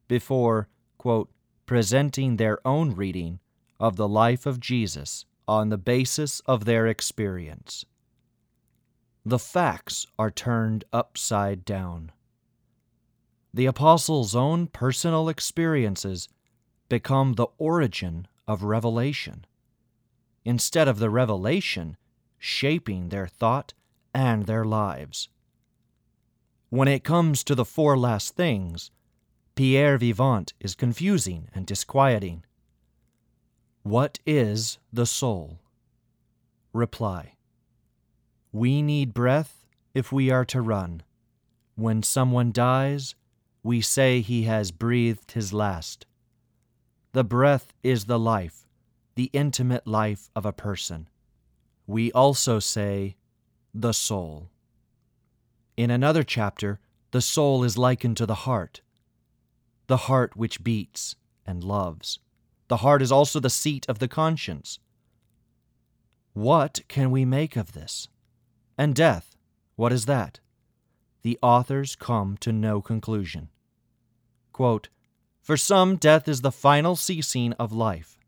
before, 0.08 0.68
quote, 0.96 1.30
presenting 1.66 2.36
their 2.36 2.58
own 2.66 2.94
reading 2.94 3.40
of 3.80 3.96
the 3.96 4.08
life 4.08 4.46
of 4.46 4.60
Jesus 4.60 5.26
on 5.46 5.68
the 5.68 5.78
basis 5.78 6.40
of 6.40 6.64
their 6.64 6.86
experience. 6.86 7.84
The 9.24 9.38
facts 9.38 10.06
are 10.18 10.30
turned 10.30 10.84
upside 10.92 11.64
down 11.64 12.12
the 13.54 13.66
apostles' 13.66 14.34
own 14.34 14.66
personal 14.66 15.28
experiences 15.28 16.28
become 16.88 17.34
the 17.34 17.46
origin 17.56 18.26
of 18.48 18.64
revelation, 18.64 19.46
instead 20.44 20.88
of 20.88 20.98
the 20.98 21.08
revelation 21.08 21.96
shaping 22.36 23.08
their 23.08 23.28
thought 23.28 23.72
and 24.12 24.46
their 24.46 24.64
lives. 24.64 25.28
When 26.68 26.88
it 26.88 27.04
comes 27.04 27.44
to 27.44 27.54
the 27.54 27.64
four 27.64 27.96
last 27.96 28.34
things, 28.34 28.90
Pierre 29.54 29.98
Vivant 29.98 30.52
is 30.58 30.74
confusing 30.74 31.48
and 31.54 31.64
disquieting. 31.64 32.44
What 33.84 34.18
is 34.24 34.78
the 34.94 35.04
soul? 35.04 35.58
Reply 36.72 37.34
We 38.50 38.80
need 38.80 39.12
breath 39.12 39.66
if 39.92 40.10
we 40.10 40.30
are 40.30 40.46
to 40.46 40.62
run. 40.62 41.02
When 41.74 42.02
someone 42.02 42.50
dies, 42.50 43.14
we 43.62 43.82
say 43.82 44.22
he 44.22 44.44
has 44.44 44.70
breathed 44.70 45.32
his 45.32 45.52
last. 45.52 46.06
The 47.12 47.24
breath 47.24 47.74
is 47.82 48.06
the 48.06 48.18
life, 48.18 48.66
the 49.16 49.28
intimate 49.34 49.86
life 49.86 50.30
of 50.34 50.46
a 50.46 50.52
person. 50.52 51.06
We 51.86 52.10
also 52.12 52.60
say 52.60 53.16
the 53.74 53.92
soul. 53.92 54.48
In 55.76 55.90
another 55.90 56.22
chapter, 56.22 56.80
the 57.10 57.20
soul 57.20 57.62
is 57.62 57.76
likened 57.76 58.16
to 58.16 58.24
the 58.24 58.46
heart, 58.46 58.80
the 59.88 60.08
heart 60.08 60.38
which 60.38 60.64
beats 60.64 61.16
and 61.44 61.62
loves. 61.62 62.18
The 62.74 62.78
heart 62.78 63.02
is 63.02 63.12
also 63.12 63.38
the 63.38 63.50
seat 63.50 63.86
of 63.88 64.00
the 64.00 64.08
conscience. 64.08 64.80
What 66.32 66.80
can 66.88 67.12
we 67.12 67.24
make 67.24 67.54
of 67.54 67.70
this? 67.70 68.08
And 68.76 68.96
death, 68.96 69.36
what 69.76 69.92
is 69.92 70.06
that? 70.06 70.40
The 71.22 71.38
authors 71.40 71.94
come 71.94 72.36
to 72.38 72.50
no 72.50 72.82
conclusion. 72.82 73.50
Quote, 74.52 74.88
For 75.40 75.56
some, 75.56 75.94
death 75.94 76.26
is 76.26 76.40
the 76.40 76.50
final 76.50 76.96
ceasing 76.96 77.52
of 77.60 77.70
life. 77.72 78.18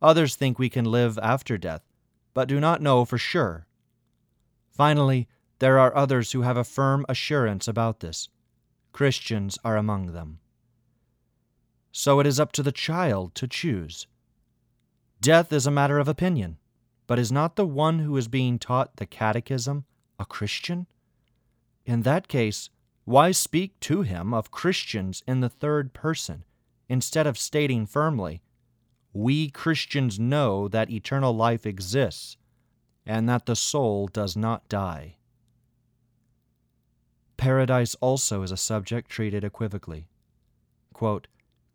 Others 0.00 0.34
think 0.34 0.58
we 0.58 0.70
can 0.70 0.86
live 0.86 1.18
after 1.22 1.58
death, 1.58 1.82
but 2.32 2.48
do 2.48 2.60
not 2.60 2.80
know 2.80 3.04
for 3.04 3.18
sure. 3.18 3.66
Finally, 4.70 5.28
there 5.58 5.78
are 5.78 5.94
others 5.94 6.32
who 6.32 6.40
have 6.40 6.56
a 6.56 6.64
firm 6.64 7.04
assurance 7.06 7.68
about 7.68 8.00
this. 8.00 8.30
Christians 8.92 9.58
are 9.62 9.76
among 9.76 10.12
them. 10.12 10.38
So 11.92 12.20
it 12.20 12.26
is 12.26 12.38
up 12.38 12.52
to 12.52 12.62
the 12.62 12.72
child 12.72 13.34
to 13.36 13.48
choose. 13.48 14.06
Death 15.20 15.52
is 15.52 15.66
a 15.66 15.70
matter 15.70 15.98
of 15.98 16.08
opinion, 16.08 16.58
but 17.06 17.18
is 17.18 17.32
not 17.32 17.56
the 17.56 17.66
one 17.66 18.00
who 18.00 18.16
is 18.16 18.28
being 18.28 18.58
taught 18.58 18.96
the 18.96 19.06
catechism 19.06 19.84
a 20.18 20.24
Christian? 20.24 20.86
In 21.86 22.02
that 22.02 22.28
case, 22.28 22.70
why 23.04 23.30
speak 23.30 23.78
to 23.80 24.02
him 24.02 24.34
of 24.34 24.50
Christians 24.50 25.22
in 25.26 25.40
the 25.40 25.48
third 25.48 25.94
person 25.94 26.44
instead 26.88 27.26
of 27.26 27.38
stating 27.38 27.86
firmly, 27.86 28.42
We 29.12 29.50
Christians 29.50 30.18
know 30.18 30.68
that 30.68 30.90
eternal 30.90 31.34
life 31.34 31.64
exists 31.64 32.36
and 33.06 33.28
that 33.28 33.46
the 33.46 33.56
soul 33.56 34.08
does 34.08 34.36
not 34.36 34.68
die? 34.68 35.16
Paradise 37.38 37.94
also 37.96 38.42
is 38.42 38.52
a 38.52 38.56
subject 38.56 39.08
treated 39.08 39.44
equivocally. 39.44 40.08
Quote, 40.92 41.28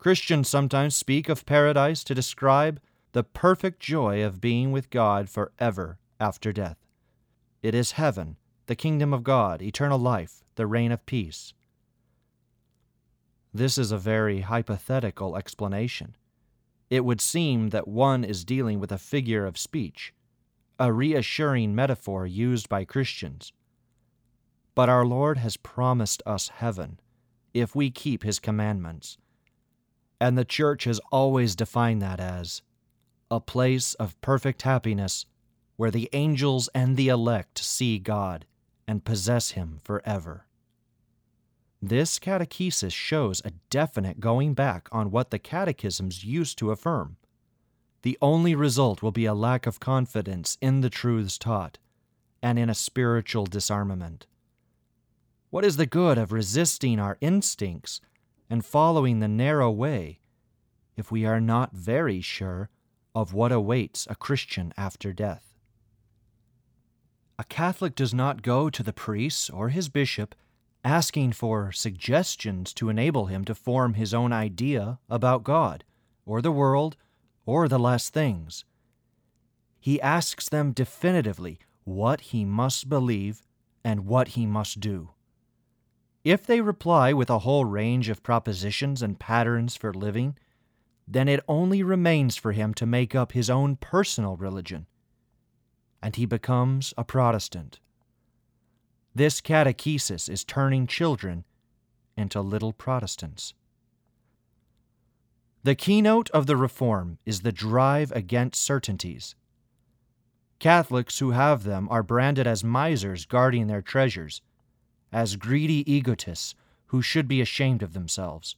Christians 0.03 0.49
sometimes 0.49 0.97
speak 0.97 1.29
of 1.29 1.45
paradise 1.45 2.03
to 2.03 2.13
describe 2.13 2.81
the 3.13 3.23
perfect 3.23 3.79
joy 3.79 4.21
of 4.21 4.41
being 4.41 4.73
with 4.73 4.89
God 4.89 5.29
forever 5.29 5.97
after 6.19 6.51
death. 6.51 6.75
It 7.61 7.73
is 7.73 7.93
heaven, 7.93 8.35
the 8.65 8.75
kingdom 8.75 9.13
of 9.13 9.23
God, 9.23 9.61
eternal 9.61 9.97
life, 9.97 10.43
the 10.55 10.67
reign 10.67 10.91
of 10.91 11.05
peace. 11.05 11.53
This 13.53 13.77
is 13.77 13.93
a 13.93 13.97
very 13.97 14.41
hypothetical 14.41 15.37
explanation. 15.37 16.17
It 16.89 17.05
would 17.05 17.21
seem 17.21 17.69
that 17.69 17.87
one 17.87 18.25
is 18.25 18.43
dealing 18.43 18.81
with 18.81 18.91
a 18.91 18.97
figure 18.97 19.45
of 19.45 19.57
speech, 19.57 20.13
a 20.77 20.91
reassuring 20.91 21.73
metaphor 21.73 22.27
used 22.27 22.67
by 22.67 22.83
Christians. 22.83 23.53
But 24.75 24.89
our 24.89 25.05
Lord 25.05 25.37
has 25.37 25.55
promised 25.55 26.21
us 26.25 26.49
heaven 26.49 26.99
if 27.53 27.73
we 27.73 27.89
keep 27.89 28.23
his 28.23 28.39
commandments. 28.39 29.17
And 30.23 30.37
the 30.37 30.45
church 30.45 30.85
has 30.85 31.01
always 31.11 31.53
defined 31.53 32.01
that 32.01 32.21
as 32.21 32.61
a 33.29 33.41
place 33.41 33.93
of 33.95 34.21
perfect 34.21 34.61
happiness 34.61 35.25
where 35.75 35.91
the 35.91 36.09
angels 36.13 36.69
and 36.73 36.95
the 36.95 37.09
elect 37.09 37.57
see 37.57 37.99
God 37.99 38.45
and 38.87 39.03
possess 39.03 39.51
him 39.51 39.81
forever. 39.83 40.45
This 41.81 42.19
catechesis 42.19 42.93
shows 42.93 43.41
a 43.43 43.51
definite 43.69 44.21
going 44.21 44.53
back 44.53 44.87
on 44.93 45.11
what 45.11 45.29
the 45.29 45.39
catechisms 45.39 46.23
used 46.23 46.57
to 46.59 46.71
affirm. 46.71 47.17
The 48.03 48.17
only 48.21 48.55
result 48.55 49.01
will 49.01 49.11
be 49.11 49.25
a 49.25 49.33
lack 49.33 49.67
of 49.67 49.81
confidence 49.81 50.57
in 50.61 50.79
the 50.79 50.89
truths 50.89 51.37
taught 51.37 51.79
and 52.41 52.57
in 52.57 52.69
a 52.69 52.73
spiritual 52.73 53.45
disarmament. 53.45 54.25
What 55.49 55.65
is 55.65 55.75
the 55.75 55.85
good 55.85 56.17
of 56.17 56.31
resisting 56.31 56.97
our 56.97 57.17
instincts 57.19 57.99
and 58.53 58.63
following 58.63 59.19
the 59.19 59.27
narrow 59.27 59.71
way 59.71 60.19
if 60.95 61.11
we 61.11 61.25
are 61.25 61.41
not 61.41 61.73
very 61.73 62.21
sure 62.21 62.69
of 63.15 63.33
what 63.33 63.51
awaits 63.51 64.05
a 64.11 64.15
Christian 64.15 64.71
after 64.77 65.11
death? 65.11 65.55
A 67.39 67.43
Catholic 67.45 67.95
does 67.95 68.13
not 68.13 68.43
go 68.43 68.69
to 68.69 68.83
the 68.83 68.93
priest 68.93 69.49
or 69.51 69.69
his 69.69 69.89
bishop 69.89 70.35
asking 70.83 71.31
for 71.31 71.71
suggestions 71.71 72.75
to 72.75 72.89
enable 72.89 73.25
him 73.25 73.43
to 73.43 73.55
form 73.55 73.95
his 73.95 74.13
own 74.13 74.31
idea 74.31 74.99
about 75.09 75.43
God, 75.43 75.83
or 76.23 76.39
the 76.39 76.51
world, 76.51 76.95
or 77.47 77.67
the 77.67 77.79
last 77.79 78.13
things. 78.13 78.65
He 79.79 79.99
asks 79.99 80.47
them 80.47 80.73
definitively 80.73 81.57
what 81.85 82.21
he 82.21 82.45
must 82.45 82.87
believe 82.87 83.41
and 83.83 84.05
what 84.05 84.27
he 84.37 84.45
must 84.45 84.79
do. 84.79 85.09
If 86.23 86.45
they 86.45 86.61
reply 86.61 87.13
with 87.13 87.29
a 87.29 87.39
whole 87.39 87.65
range 87.65 88.09
of 88.09 88.23
propositions 88.23 89.01
and 89.01 89.19
patterns 89.19 89.75
for 89.75 89.93
living, 89.93 90.37
then 91.07 91.27
it 91.27 91.43
only 91.47 91.83
remains 91.83 92.37
for 92.37 92.53
him 92.53 92.73
to 92.75 92.85
make 92.85 93.13
up 93.13 93.33
his 93.33 93.49
own 93.49 93.75
personal 93.75 94.37
religion 94.37 94.87
and 96.03 96.17
he 96.17 96.25
becomes 96.25 96.93
a 96.97 97.03
Protestant. 97.05 97.79
This 99.15 99.39
catechesis 99.39 100.27
is 100.27 100.43
turning 100.43 100.85
children 100.85 101.45
into 102.17 102.41
little 102.41 102.73
Protestants. 102.73 103.53
The 105.63 105.75
keynote 105.75 106.29
of 106.31 106.45
the 106.45 106.57
reform 106.57 107.19
is 107.25 107.39
the 107.39 107.53
drive 107.53 108.11
against 108.11 108.61
certainties. 108.61 109.33
Catholics 110.59 111.19
who 111.19 111.31
have 111.31 111.63
them 111.63 111.87
are 111.89 112.03
branded 112.03 112.45
as 112.45 112.65
misers 112.65 113.25
guarding 113.25 113.67
their 113.67 113.81
treasures, 113.81 114.41
as 115.13 115.35
greedy 115.35 115.89
egotists 115.91 116.55
who 116.87 117.01
should 117.01 117.27
be 117.27 117.41
ashamed 117.41 117.81
of 117.81 117.93
themselves. 117.93 118.55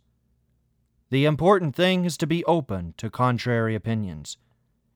The 1.10 1.26
important 1.26 1.76
thing 1.76 2.06
is 2.06 2.18
to 2.18 2.28
be 2.28 2.44
open 2.46 2.94
to 2.98 3.10
contrary 3.10 3.76
opinions, 3.76 4.38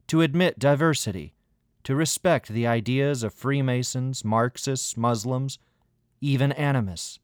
to 0.07 0.21
admit 0.21 0.57
diversity, 0.57 1.35
to 1.83 1.95
respect 1.95 2.49
the 2.49 2.65
ideas 2.65 3.23
of 3.23 3.33
Freemasons, 3.33 4.25
Marxists, 4.25 4.97
Muslims, 4.97 5.59
even 6.21 6.51
animists. 6.53 7.19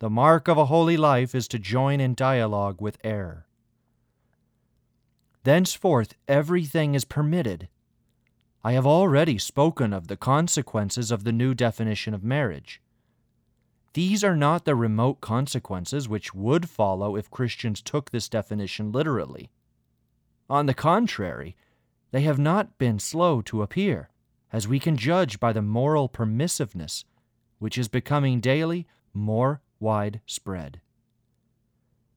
The 0.00 0.10
mark 0.10 0.48
of 0.48 0.58
a 0.58 0.66
holy 0.66 0.96
life 0.96 1.34
is 1.34 1.48
to 1.48 1.58
join 1.58 2.00
in 2.00 2.14
dialogue 2.14 2.80
with 2.80 2.98
error. 3.02 3.46
Thenceforth, 5.44 6.14
everything 6.26 6.94
is 6.94 7.04
permitted. 7.04 7.68
I 8.62 8.72
have 8.72 8.86
already 8.86 9.38
spoken 9.38 9.92
of 9.92 10.08
the 10.08 10.16
consequences 10.16 11.10
of 11.10 11.24
the 11.24 11.32
new 11.32 11.54
definition 11.54 12.12
of 12.12 12.22
marriage. 12.22 12.82
These 13.98 14.22
are 14.22 14.36
not 14.36 14.64
the 14.64 14.76
remote 14.76 15.20
consequences 15.20 16.08
which 16.08 16.32
would 16.32 16.70
follow 16.70 17.16
if 17.16 17.32
Christians 17.32 17.82
took 17.82 18.12
this 18.12 18.28
definition 18.28 18.92
literally. 18.92 19.50
On 20.48 20.66
the 20.66 20.72
contrary, 20.72 21.56
they 22.12 22.20
have 22.20 22.38
not 22.38 22.78
been 22.78 23.00
slow 23.00 23.42
to 23.42 23.60
appear, 23.60 24.08
as 24.52 24.68
we 24.68 24.78
can 24.78 24.96
judge 24.96 25.40
by 25.40 25.52
the 25.52 25.62
moral 25.62 26.08
permissiveness 26.08 27.02
which 27.58 27.76
is 27.76 27.88
becoming 27.88 28.38
daily 28.38 28.86
more 29.12 29.62
widespread. 29.80 30.80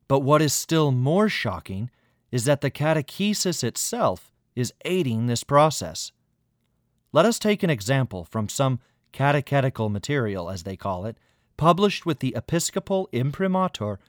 But 0.07 0.19
what 0.19 0.43
is 0.43 0.53
still 0.53 0.91
more 0.91 1.29
shocking 1.29 1.89
is 2.31 2.45
that 2.45 2.61
the 2.61 2.69
catechesis 2.69 3.63
itself 3.63 4.31
is 4.55 4.71
aiding 4.85 5.25
this 5.25 5.43
process. 5.43 6.11
Let 7.11 7.25
us 7.25 7.39
take 7.39 7.63
an 7.63 7.71
example 7.71 8.23
from 8.23 8.49
some 8.49 8.79
catechetical 9.11 9.89
material, 9.89 10.51
as 10.51 10.61
they 10.61 10.77
call 10.77 11.07
it, 11.07 11.17
published 11.57 12.05
with 12.05 12.19
the 12.19 12.33
Episcopal 12.35 13.09
Imprimatur 13.11 13.99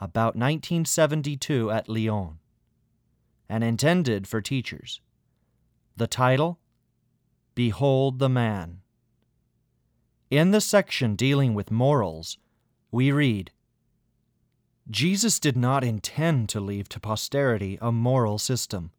about 0.00 0.34
1972 0.34 1.70
at 1.70 1.88
Lyon, 1.88 2.38
and 3.48 3.62
intended 3.62 4.26
for 4.26 4.40
teachers. 4.40 5.00
The 5.96 6.06
title 6.06 6.58
Behold 7.54 8.18
the 8.18 8.28
Man. 8.28 8.80
In 10.30 10.52
the 10.52 10.60
section 10.60 11.16
dealing 11.16 11.54
with 11.54 11.70
morals, 11.70 12.38
we 12.90 13.12
read 13.12 13.50
Jesus 14.88 15.38
did 15.38 15.56
not 15.56 15.84
intend 15.84 16.48
to 16.48 16.60
leave 16.60 16.88
to 16.88 17.00
posterity 17.00 17.78
a 17.80 17.92
moral 17.92 18.38
system, 18.38 18.90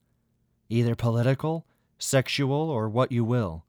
either 0.69 0.95
political, 0.95 1.65
sexual, 1.97 2.69
or 2.69 2.87
what 2.87 3.11
you 3.11 3.25
will. 3.25 3.65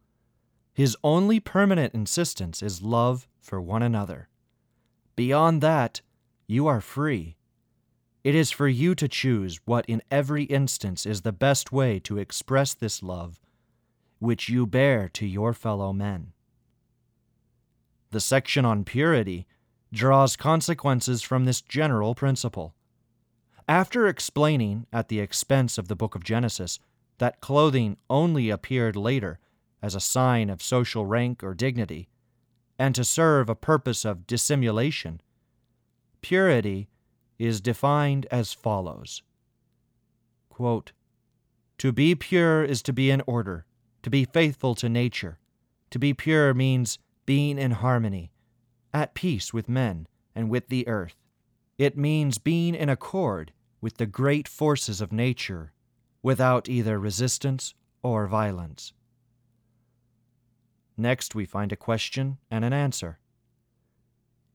His 0.73 0.97
only 1.03 1.41
permanent 1.41 1.95
insistence 1.95 2.63
is 2.63 2.83
love 2.83 3.27
for 3.43 3.61
one 3.61 3.83
another. 3.83 4.29
Beyond 5.17 5.61
that, 5.61 6.01
you 6.47 6.67
are 6.67 6.81
free. 6.81 7.37
It 8.25 8.35
is 8.35 8.51
for 8.51 8.69
you 8.69 8.95
to 8.95 9.09
choose 9.09 9.61
what 9.67 9.85
in 9.87 10.01
every 10.11 10.45
instance 10.45 11.05
is 11.05 11.21
the 11.21 11.33
best 11.33 11.73
way 11.73 11.99
to 12.01 12.19
express 12.19 12.73
this 12.73 13.03
love 13.03 13.39
which 14.23 14.49
you 14.49 14.65
bear 14.65 15.09
to 15.09 15.27
your 15.27 15.53
fellow 15.53 15.93
men. 15.93 16.33
The 18.13 18.21
section 18.21 18.65
on 18.65 18.85
purity 18.85 19.49
draws 19.93 20.37
consequences 20.37 21.23
from 21.23 21.45
this 21.45 21.61
general 21.61 22.15
principle. 22.15 22.77
After 23.69 24.07
explaining, 24.07 24.87
at 24.93 25.09
the 25.09 25.19
expense 25.19 25.77
of 25.77 25.89
the 25.89 25.97
book 25.97 26.15
of 26.15 26.23
Genesis, 26.23 26.79
that 27.19 27.41
clothing 27.41 27.97
only 28.09 28.49
appeared 28.49 28.95
later 28.95 29.41
as 29.83 29.97
a 29.97 30.01
sign 30.01 30.49
of 30.51 30.63
social 30.63 31.05
rank 31.05 31.43
or 31.43 31.53
dignity, 31.53 32.09
and 32.79 32.95
to 32.95 33.05
serve 33.05 33.49
a 33.49 33.55
purpose 33.55 34.05
of 34.05 34.27
dissimulation, 34.27 35.21
purity 36.21 36.89
is 37.39 37.61
defined 37.61 38.27
as 38.31 38.53
follows 38.53 39.23
Quote, 40.49 40.93
To 41.79 41.93
be 41.93 42.15
pure 42.15 42.63
is 42.63 42.83
to 42.83 42.93
be 42.93 43.11
in 43.11 43.23
order, 43.27 43.65
to 44.03 44.11
be 44.11 44.25
faithful 44.25 44.75
to 44.77 44.89
nature. 44.89 45.39
To 45.91 45.99
be 45.99 46.15
pure 46.15 46.55
means 46.55 46.99
being 47.27 47.59
in 47.59 47.73
harmony, 47.73 48.33
at 48.93 49.15
peace 49.15 49.53
with 49.53 49.69
men 49.69 50.07
and 50.35 50.49
with 50.49 50.69
the 50.69 50.87
earth. 50.89 51.17
It 51.79 51.97
means 51.97 52.39
being 52.39 52.75
in 52.75 52.89
accord 52.89 53.53
with 53.81 53.97
the 53.97 54.07
great 54.07 54.47
forces 54.47 55.01
of 55.01 55.13
nature 55.13 55.73
without 56.23 56.69
either 56.69 56.99
resistance 56.99 57.75
or 58.03 58.27
violence. 58.27 58.93
Next, 60.97 61.35
we 61.35 61.45
find 61.45 61.73
a 61.73 61.77
question 61.77 62.39
and 62.51 62.65
an 62.65 62.73
answer. 62.73 63.19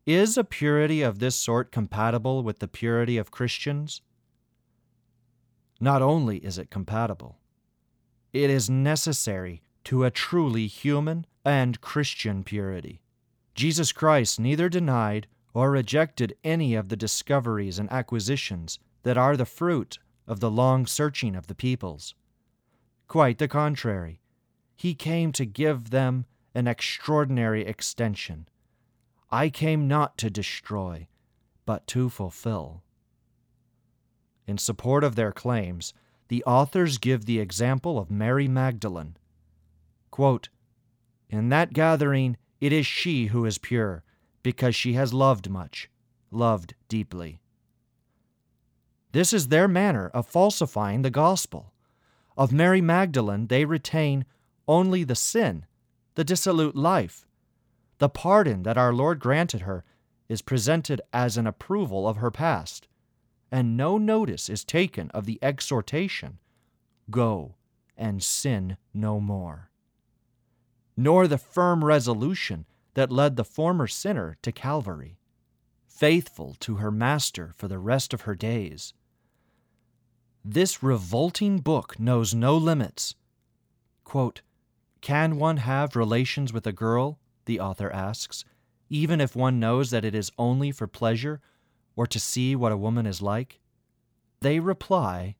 Is 0.05 0.37
a 0.37 0.43
purity 0.43 1.01
of 1.01 1.19
this 1.19 1.35
sort 1.35 1.71
compatible 1.71 2.43
with 2.43 2.59
the 2.59 2.67
purity 2.67 3.17
of 3.17 3.31
Christians? 3.31 4.01
Not 5.79 6.01
only 6.01 6.37
is 6.37 6.57
it 6.57 6.69
compatible, 6.69 7.37
it 8.33 8.49
is 8.49 8.69
necessary 8.69 9.61
to 9.85 10.03
a 10.03 10.11
truly 10.11 10.67
human 10.67 11.25
and 11.43 11.81
Christian 11.81 12.43
purity. 12.43 13.01
Jesus 13.55 13.91
Christ 13.91 14.39
neither 14.39 14.69
denied 14.69 15.27
or 15.53 15.71
rejected 15.71 16.35
any 16.43 16.75
of 16.75 16.89
the 16.89 16.95
discoveries 16.95 17.79
and 17.79 17.91
acquisitions 17.91 18.79
that 19.03 19.17
are 19.17 19.35
the 19.35 19.45
fruit 19.45 19.97
of 20.27 20.39
the 20.39 20.51
long 20.51 20.85
searching 20.85 21.35
of 21.35 21.47
the 21.47 21.55
peoples. 21.55 22.13
Quite 23.07 23.37
the 23.37 23.47
contrary, 23.47 24.21
he 24.77 24.93
came 24.93 25.31
to 25.33 25.43
give 25.43 25.89
them 25.89 26.25
an 26.53 26.67
extraordinary 26.67 27.65
extension. 27.65 28.47
I 29.31 29.49
came 29.49 29.87
not 29.87 30.17
to 30.19 30.29
destroy, 30.29 31.07
but 31.65 31.87
to 31.87 32.09
fulfill. 32.09 32.83
In 34.45 34.57
support 34.57 35.03
of 35.03 35.15
their 35.15 35.31
claims, 35.31 35.93
the 36.29 36.43
authors 36.45 36.99
give 36.99 37.25
the 37.25 37.39
example 37.39 37.97
of 37.97 38.11
Mary 38.11 38.47
Magdalene. 38.47 39.17
Quote, 40.11 40.49
In 41.29 41.49
that 41.49 41.73
gathering, 41.73 42.37
it 42.61 42.71
is 42.71 42.85
she 42.85 43.27
who 43.27 43.45
is 43.45 43.57
pure, 43.57 44.03
because 44.43 44.75
she 44.75 44.93
has 44.93 45.13
loved 45.13 45.49
much, 45.49 45.89
loved 46.29 46.75
deeply. 46.87 47.39
This 49.11 49.33
is 49.33 49.47
their 49.47 49.67
manner 49.67 50.09
of 50.13 50.27
falsifying 50.27 51.01
the 51.01 51.09
gospel. 51.09 51.73
Of 52.37 52.51
Mary 52.51 52.81
Magdalene, 52.81 53.47
they 53.47 53.65
retain 53.65 54.25
only 54.67 55.03
the 55.03 55.15
sin, 55.15 55.65
the 56.15 56.23
dissolute 56.23 56.75
life. 56.75 57.25
The 57.99 58.09
pardon 58.09 58.63
that 58.63 58.77
our 58.77 58.93
Lord 58.93 59.19
granted 59.19 59.61
her 59.61 59.83
is 60.29 60.41
presented 60.41 61.01
as 61.13 61.37
an 61.37 61.47
approval 61.47 62.07
of 62.07 62.17
her 62.17 62.31
past 62.31 62.87
and 63.51 63.77
no 63.77 63.97
notice 63.97 64.49
is 64.49 64.63
taken 64.63 65.09
of 65.11 65.25
the 65.25 65.39
exhortation 65.41 66.39
Go 67.09 67.55
and 67.95 68.21
sin 68.21 68.77
no 68.93 69.19
more, 69.19 69.71
nor 70.97 71.25
the 71.25 71.37
firm 71.37 71.85
resolution 71.85 72.65
that 72.95 73.11
led 73.11 73.37
the 73.37 73.45
former 73.45 73.87
sinner 73.87 74.37
to 74.41 74.51
Calvary, 74.51 75.17
faithful 75.85 76.55
to 76.59 76.75
her 76.75 76.91
Master 76.91 77.53
for 77.55 77.69
the 77.69 77.79
rest 77.79 78.13
of 78.13 78.21
her 78.21 78.35
days. 78.35 78.93
This 80.43 80.83
revolting 80.83 81.59
book 81.59 81.97
knows 81.97 82.35
no 82.35 82.57
limits. 82.57 83.15
Quote, 84.03 84.41
Can 85.01 85.37
one 85.37 85.57
have 85.57 85.95
relations 85.95 86.51
with 86.51 86.65
a 86.67 86.71
girl, 86.71 87.19
the 87.45 87.59
author 87.59 87.91
asks, 87.91 88.43
even 88.89 89.19
if 89.21 89.35
one 89.35 89.59
knows 89.59 89.91
that 89.91 90.05
it 90.05 90.15
is 90.15 90.31
only 90.37 90.71
for 90.71 90.87
pleasure 90.87 91.41
or 91.95 92.07
to 92.07 92.19
see 92.19 92.55
what 92.55 92.71
a 92.71 92.77
woman 92.77 93.05
is 93.05 93.21
like? 93.21 93.59
They 94.41 94.59
reply, 94.59 95.35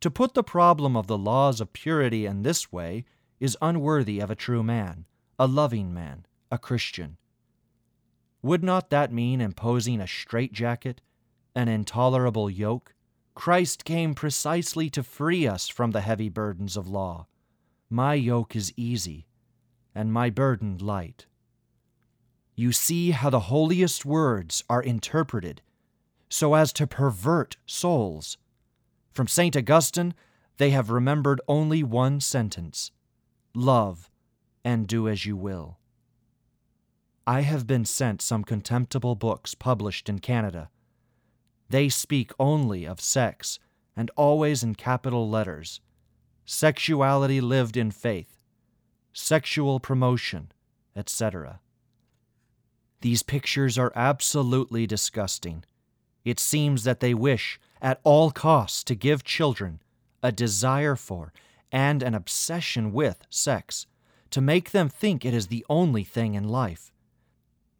To 0.00 0.10
put 0.10 0.34
the 0.34 0.44
problem 0.44 0.96
of 0.96 1.06
the 1.06 1.18
laws 1.18 1.60
of 1.60 1.72
purity 1.72 2.26
in 2.26 2.42
this 2.42 2.70
way 2.70 3.04
is 3.40 3.56
unworthy 3.60 4.20
of 4.20 4.30
a 4.30 4.36
true 4.36 4.62
man, 4.62 5.06
a 5.38 5.46
loving 5.46 5.92
man, 5.92 6.26
a 6.50 6.58
Christian. 6.58 7.16
Would 8.42 8.62
not 8.62 8.90
that 8.90 9.12
mean 9.12 9.40
imposing 9.40 10.00
a 10.00 10.06
straitjacket, 10.06 11.00
an 11.54 11.68
intolerable 11.68 12.48
yoke? 12.48 12.94
Christ 13.34 13.84
came 13.84 14.14
precisely 14.14 14.88
to 14.90 15.02
free 15.02 15.46
us 15.46 15.68
from 15.68 15.90
the 15.90 16.00
heavy 16.00 16.28
burdens 16.28 16.76
of 16.76 16.88
law. 16.88 17.26
My 17.88 18.14
yoke 18.14 18.56
is 18.56 18.72
easy, 18.76 19.26
and 19.94 20.12
my 20.12 20.30
burden 20.30 20.78
light 20.78 21.26
you 22.56 22.72
see 22.72 23.10
how 23.10 23.28
the 23.28 23.40
holiest 23.40 24.06
words 24.06 24.64
are 24.68 24.82
interpreted 24.82 25.60
so 26.28 26.54
as 26.54 26.72
to 26.72 26.86
pervert 26.86 27.58
souls. 27.66 28.38
From 29.12 29.28
St. 29.28 29.54
Augustine, 29.54 30.14
they 30.56 30.70
have 30.70 30.90
remembered 30.90 31.40
only 31.46 31.82
one 31.82 32.18
sentence 32.20 32.90
love 33.54 34.10
and 34.64 34.86
do 34.86 35.06
as 35.06 35.24
you 35.26 35.36
will. 35.36 35.78
I 37.26 37.42
have 37.42 37.66
been 37.66 37.84
sent 37.84 38.22
some 38.22 38.42
contemptible 38.42 39.14
books 39.16 39.54
published 39.54 40.08
in 40.08 40.18
Canada. 40.18 40.70
They 41.68 41.88
speak 41.88 42.32
only 42.38 42.86
of 42.86 43.00
sex 43.00 43.58
and 43.96 44.10
always 44.16 44.62
in 44.62 44.74
capital 44.74 45.28
letters 45.28 45.80
sexuality 46.46 47.40
lived 47.40 47.76
in 47.76 47.90
faith, 47.90 48.38
sexual 49.12 49.80
promotion, 49.80 50.52
etc. 50.94 51.60
These 53.00 53.22
pictures 53.22 53.76
are 53.76 53.92
absolutely 53.94 54.86
disgusting. 54.86 55.64
It 56.24 56.40
seems 56.40 56.84
that 56.84 57.00
they 57.00 57.12
wish, 57.12 57.60
at 57.82 58.00
all 58.04 58.30
costs, 58.30 58.82
to 58.84 58.94
give 58.94 59.22
children 59.24 59.82
a 60.22 60.32
desire 60.32 60.96
for 60.96 61.32
and 61.70 62.02
an 62.02 62.14
obsession 62.14 62.92
with 62.92 63.26
sex, 63.28 63.86
to 64.30 64.40
make 64.40 64.70
them 64.70 64.88
think 64.88 65.24
it 65.24 65.34
is 65.34 65.48
the 65.48 65.66
only 65.68 66.04
thing 66.04 66.34
in 66.34 66.48
life. 66.48 66.92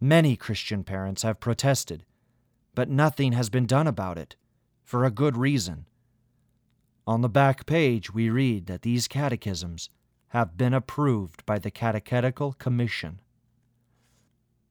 Many 0.01 0.37
Christian 0.37 0.85
parents 0.85 1.23
have 1.23 1.41
protested, 1.41 2.05
but 2.75 2.91
nothing 2.91 3.33
has 3.33 3.49
been 3.49 3.67
done 3.67 3.87
about 3.87 4.19
it, 4.19 4.37
for 4.85 5.05
a 5.05 5.11
good 5.11 5.37
reason. 5.37 5.87
On 7.07 7.21
the 7.21 7.29
back 7.29 7.67
page, 7.67 8.13
we 8.13 8.31
read 8.31 8.67
that 8.67 8.83
these 8.83 9.07
catechisms 9.07 9.91
have 10.29 10.57
been 10.57 10.75
approved 10.75 11.47
by 11.47 11.59
the 11.59 11.71
Catechetical 11.71 12.55
Commission. 12.55 13.21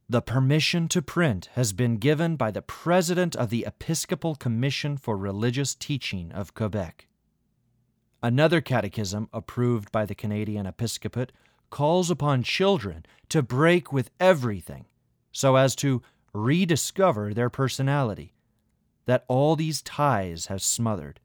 The 0.10 0.22
permission 0.22 0.90
to 0.90 1.02
print 1.02 1.50
has 1.54 1.72
been 1.72 1.96
given 1.96 2.36
by 2.36 2.52
the 2.52 2.62
President 2.62 3.38
of 3.38 3.50
the 3.50 3.66
Episcopal 3.66 4.36
Commission 4.36 4.98
for 4.98 5.18
Religious 5.18 5.74
Teaching 5.74 6.32
of 6.34 6.54
Quebec. 6.54 7.08
Another 8.22 8.60
catechism 8.60 9.30
approved 9.32 9.92
by 9.94 10.06
the 10.06 10.14
Canadian 10.14 10.66
Episcopate 10.66 11.32
calls 11.70 12.12
upon 12.12 12.44
children 12.44 13.06
to 13.30 13.42
break 13.42 13.94
with 13.94 14.12
everything 14.20 14.86
so 15.32 15.56
as 15.56 15.74
to 15.78 16.02
rediscover 16.34 17.34
their 17.34 17.50
personality 17.50 18.34
that 19.06 19.24
all 19.28 19.56
these 19.56 19.82
ties 19.82 20.48
have 20.48 20.62
smothered 20.62 21.20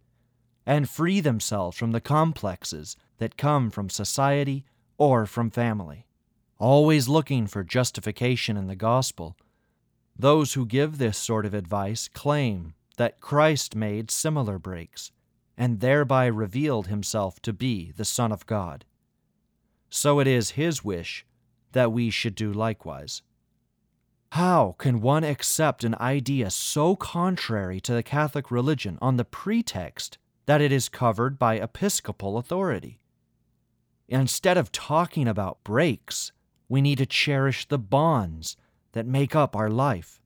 and 0.71 0.89
free 0.89 1.19
themselves 1.19 1.77
from 1.77 1.91
the 1.91 2.01
complexes 2.01 2.97
that 3.19 3.37
come 3.37 3.71
from 3.71 3.91
society 3.91 4.65
or 4.99 5.27
from 5.27 5.51
family 5.51 6.07
always 6.61 7.09
looking 7.09 7.47
for 7.47 7.65
justification 7.65 8.57
in 8.57 8.69
the 8.69 8.77
gospel. 8.77 9.37
Those 10.17 10.53
who 10.53 10.67
give 10.67 10.99
this 10.99 11.19
sort 11.19 11.47
of 11.47 11.55
advice 11.55 12.07
claim 12.07 12.75
that 12.99 13.21
Christ 13.21 13.75
made 13.75 14.11
similar 14.11 14.59
breaks 14.59 15.11
and 15.57 15.81
thereby 15.81 16.27
revealed 16.27 16.87
himself 16.87 17.41
to 17.43 17.53
be 17.53 17.93
the 17.97 18.05
Son 18.05 18.31
of 18.31 18.47
God. 18.47 18.85
So 19.89 20.21
it 20.21 20.27
is 20.27 20.51
his 20.51 20.85
wish 20.85 21.25
that 21.73 21.93
we 21.93 22.11
should 22.11 22.35
do 22.35 22.53
likewise. 22.53 23.23
How 24.33 24.77
can 24.79 25.01
one 25.01 25.25
accept 25.25 25.83
an 25.83 25.97
idea 25.99 26.51
so 26.51 26.95
contrary 26.95 27.81
to 27.81 27.95
the 27.95 28.03
Catholic 28.03 28.51
religion 28.51 28.99
on 29.01 29.17
the 29.17 29.25
pretext 29.25 30.19
that 30.47 30.61
it 30.61 30.73
is 30.73 30.89
covered 30.89 31.39
by 31.39 31.57
episcopal 31.57 32.39
authority? 32.39 33.01
Instead 34.09 34.57
of 34.57 34.73
talking 34.73 35.29
about 35.29 35.63
breaks, 35.63 36.33
we 36.69 36.81
need 36.81 36.99
to 36.99 37.07
cherish 37.07 37.67
the 37.67 37.79
bonds 37.79 38.57
that 38.93 39.07
make 39.07 39.37
up 39.37 39.55
our 39.55 39.71
life. 39.71 40.21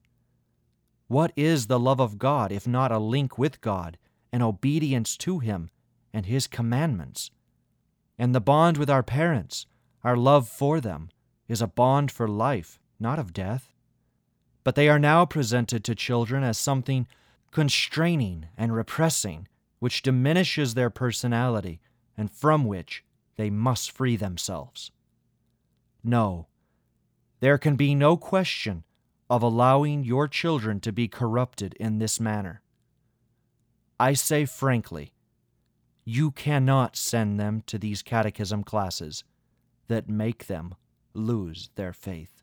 What 1.07 1.31
is 1.35 1.67
the 1.67 1.79
love 1.79 1.99
of 1.99 2.17
God 2.17 2.51
if 2.51 2.67
not 2.67 2.91
a 2.91 2.97
link 2.97 3.37
with 3.37 3.61
God 3.61 3.97
and 4.31 4.41
obedience 4.41 5.15
to 5.17 5.39
Him 5.39 5.69
and 6.11 6.25
His 6.25 6.47
commandments? 6.47 7.29
And 8.17 8.33
the 8.33 8.41
bond 8.41 8.77
with 8.77 8.89
our 8.89 9.03
parents, 9.03 9.67
our 10.03 10.17
love 10.17 10.47
for 10.47 10.79
them, 10.79 11.09
is 11.47 11.61
a 11.61 11.67
bond 11.67 12.11
for 12.11 12.27
life, 12.27 12.79
not 12.99 13.19
of 13.19 13.33
death. 13.33 13.71
But 14.63 14.73
they 14.73 14.89
are 14.89 14.97
now 14.97 15.25
presented 15.25 15.83
to 15.83 15.93
children 15.93 16.43
as 16.43 16.57
something 16.57 17.07
constraining 17.51 18.47
and 18.57 18.73
repressing, 18.73 19.47
which 19.79 20.01
diminishes 20.01 20.73
their 20.73 20.89
personality 20.89 21.79
and 22.17 22.31
from 22.31 22.65
which 22.65 23.03
they 23.35 23.49
must 23.49 23.91
free 23.91 24.15
themselves. 24.15 24.91
No. 26.03 26.47
There 27.39 27.57
can 27.57 27.75
be 27.75 27.95
no 27.95 28.15
question 28.17 28.83
of 29.29 29.41
allowing 29.41 30.03
your 30.03 30.27
children 30.27 30.79
to 30.79 30.91
be 30.91 31.07
corrupted 31.07 31.73
in 31.79 31.97
this 31.97 32.19
manner. 32.19 32.61
I 33.99 34.13
say 34.13 34.45
frankly, 34.45 35.13
you 36.03 36.31
cannot 36.31 36.95
send 36.95 37.39
them 37.39 37.63
to 37.65 37.79
these 37.79 38.03
catechism 38.03 38.63
classes 38.63 39.23
that 39.87 40.07
make 40.07 40.47
them 40.47 40.75
lose 41.13 41.69
their 41.75 41.93
faith. 41.93 42.34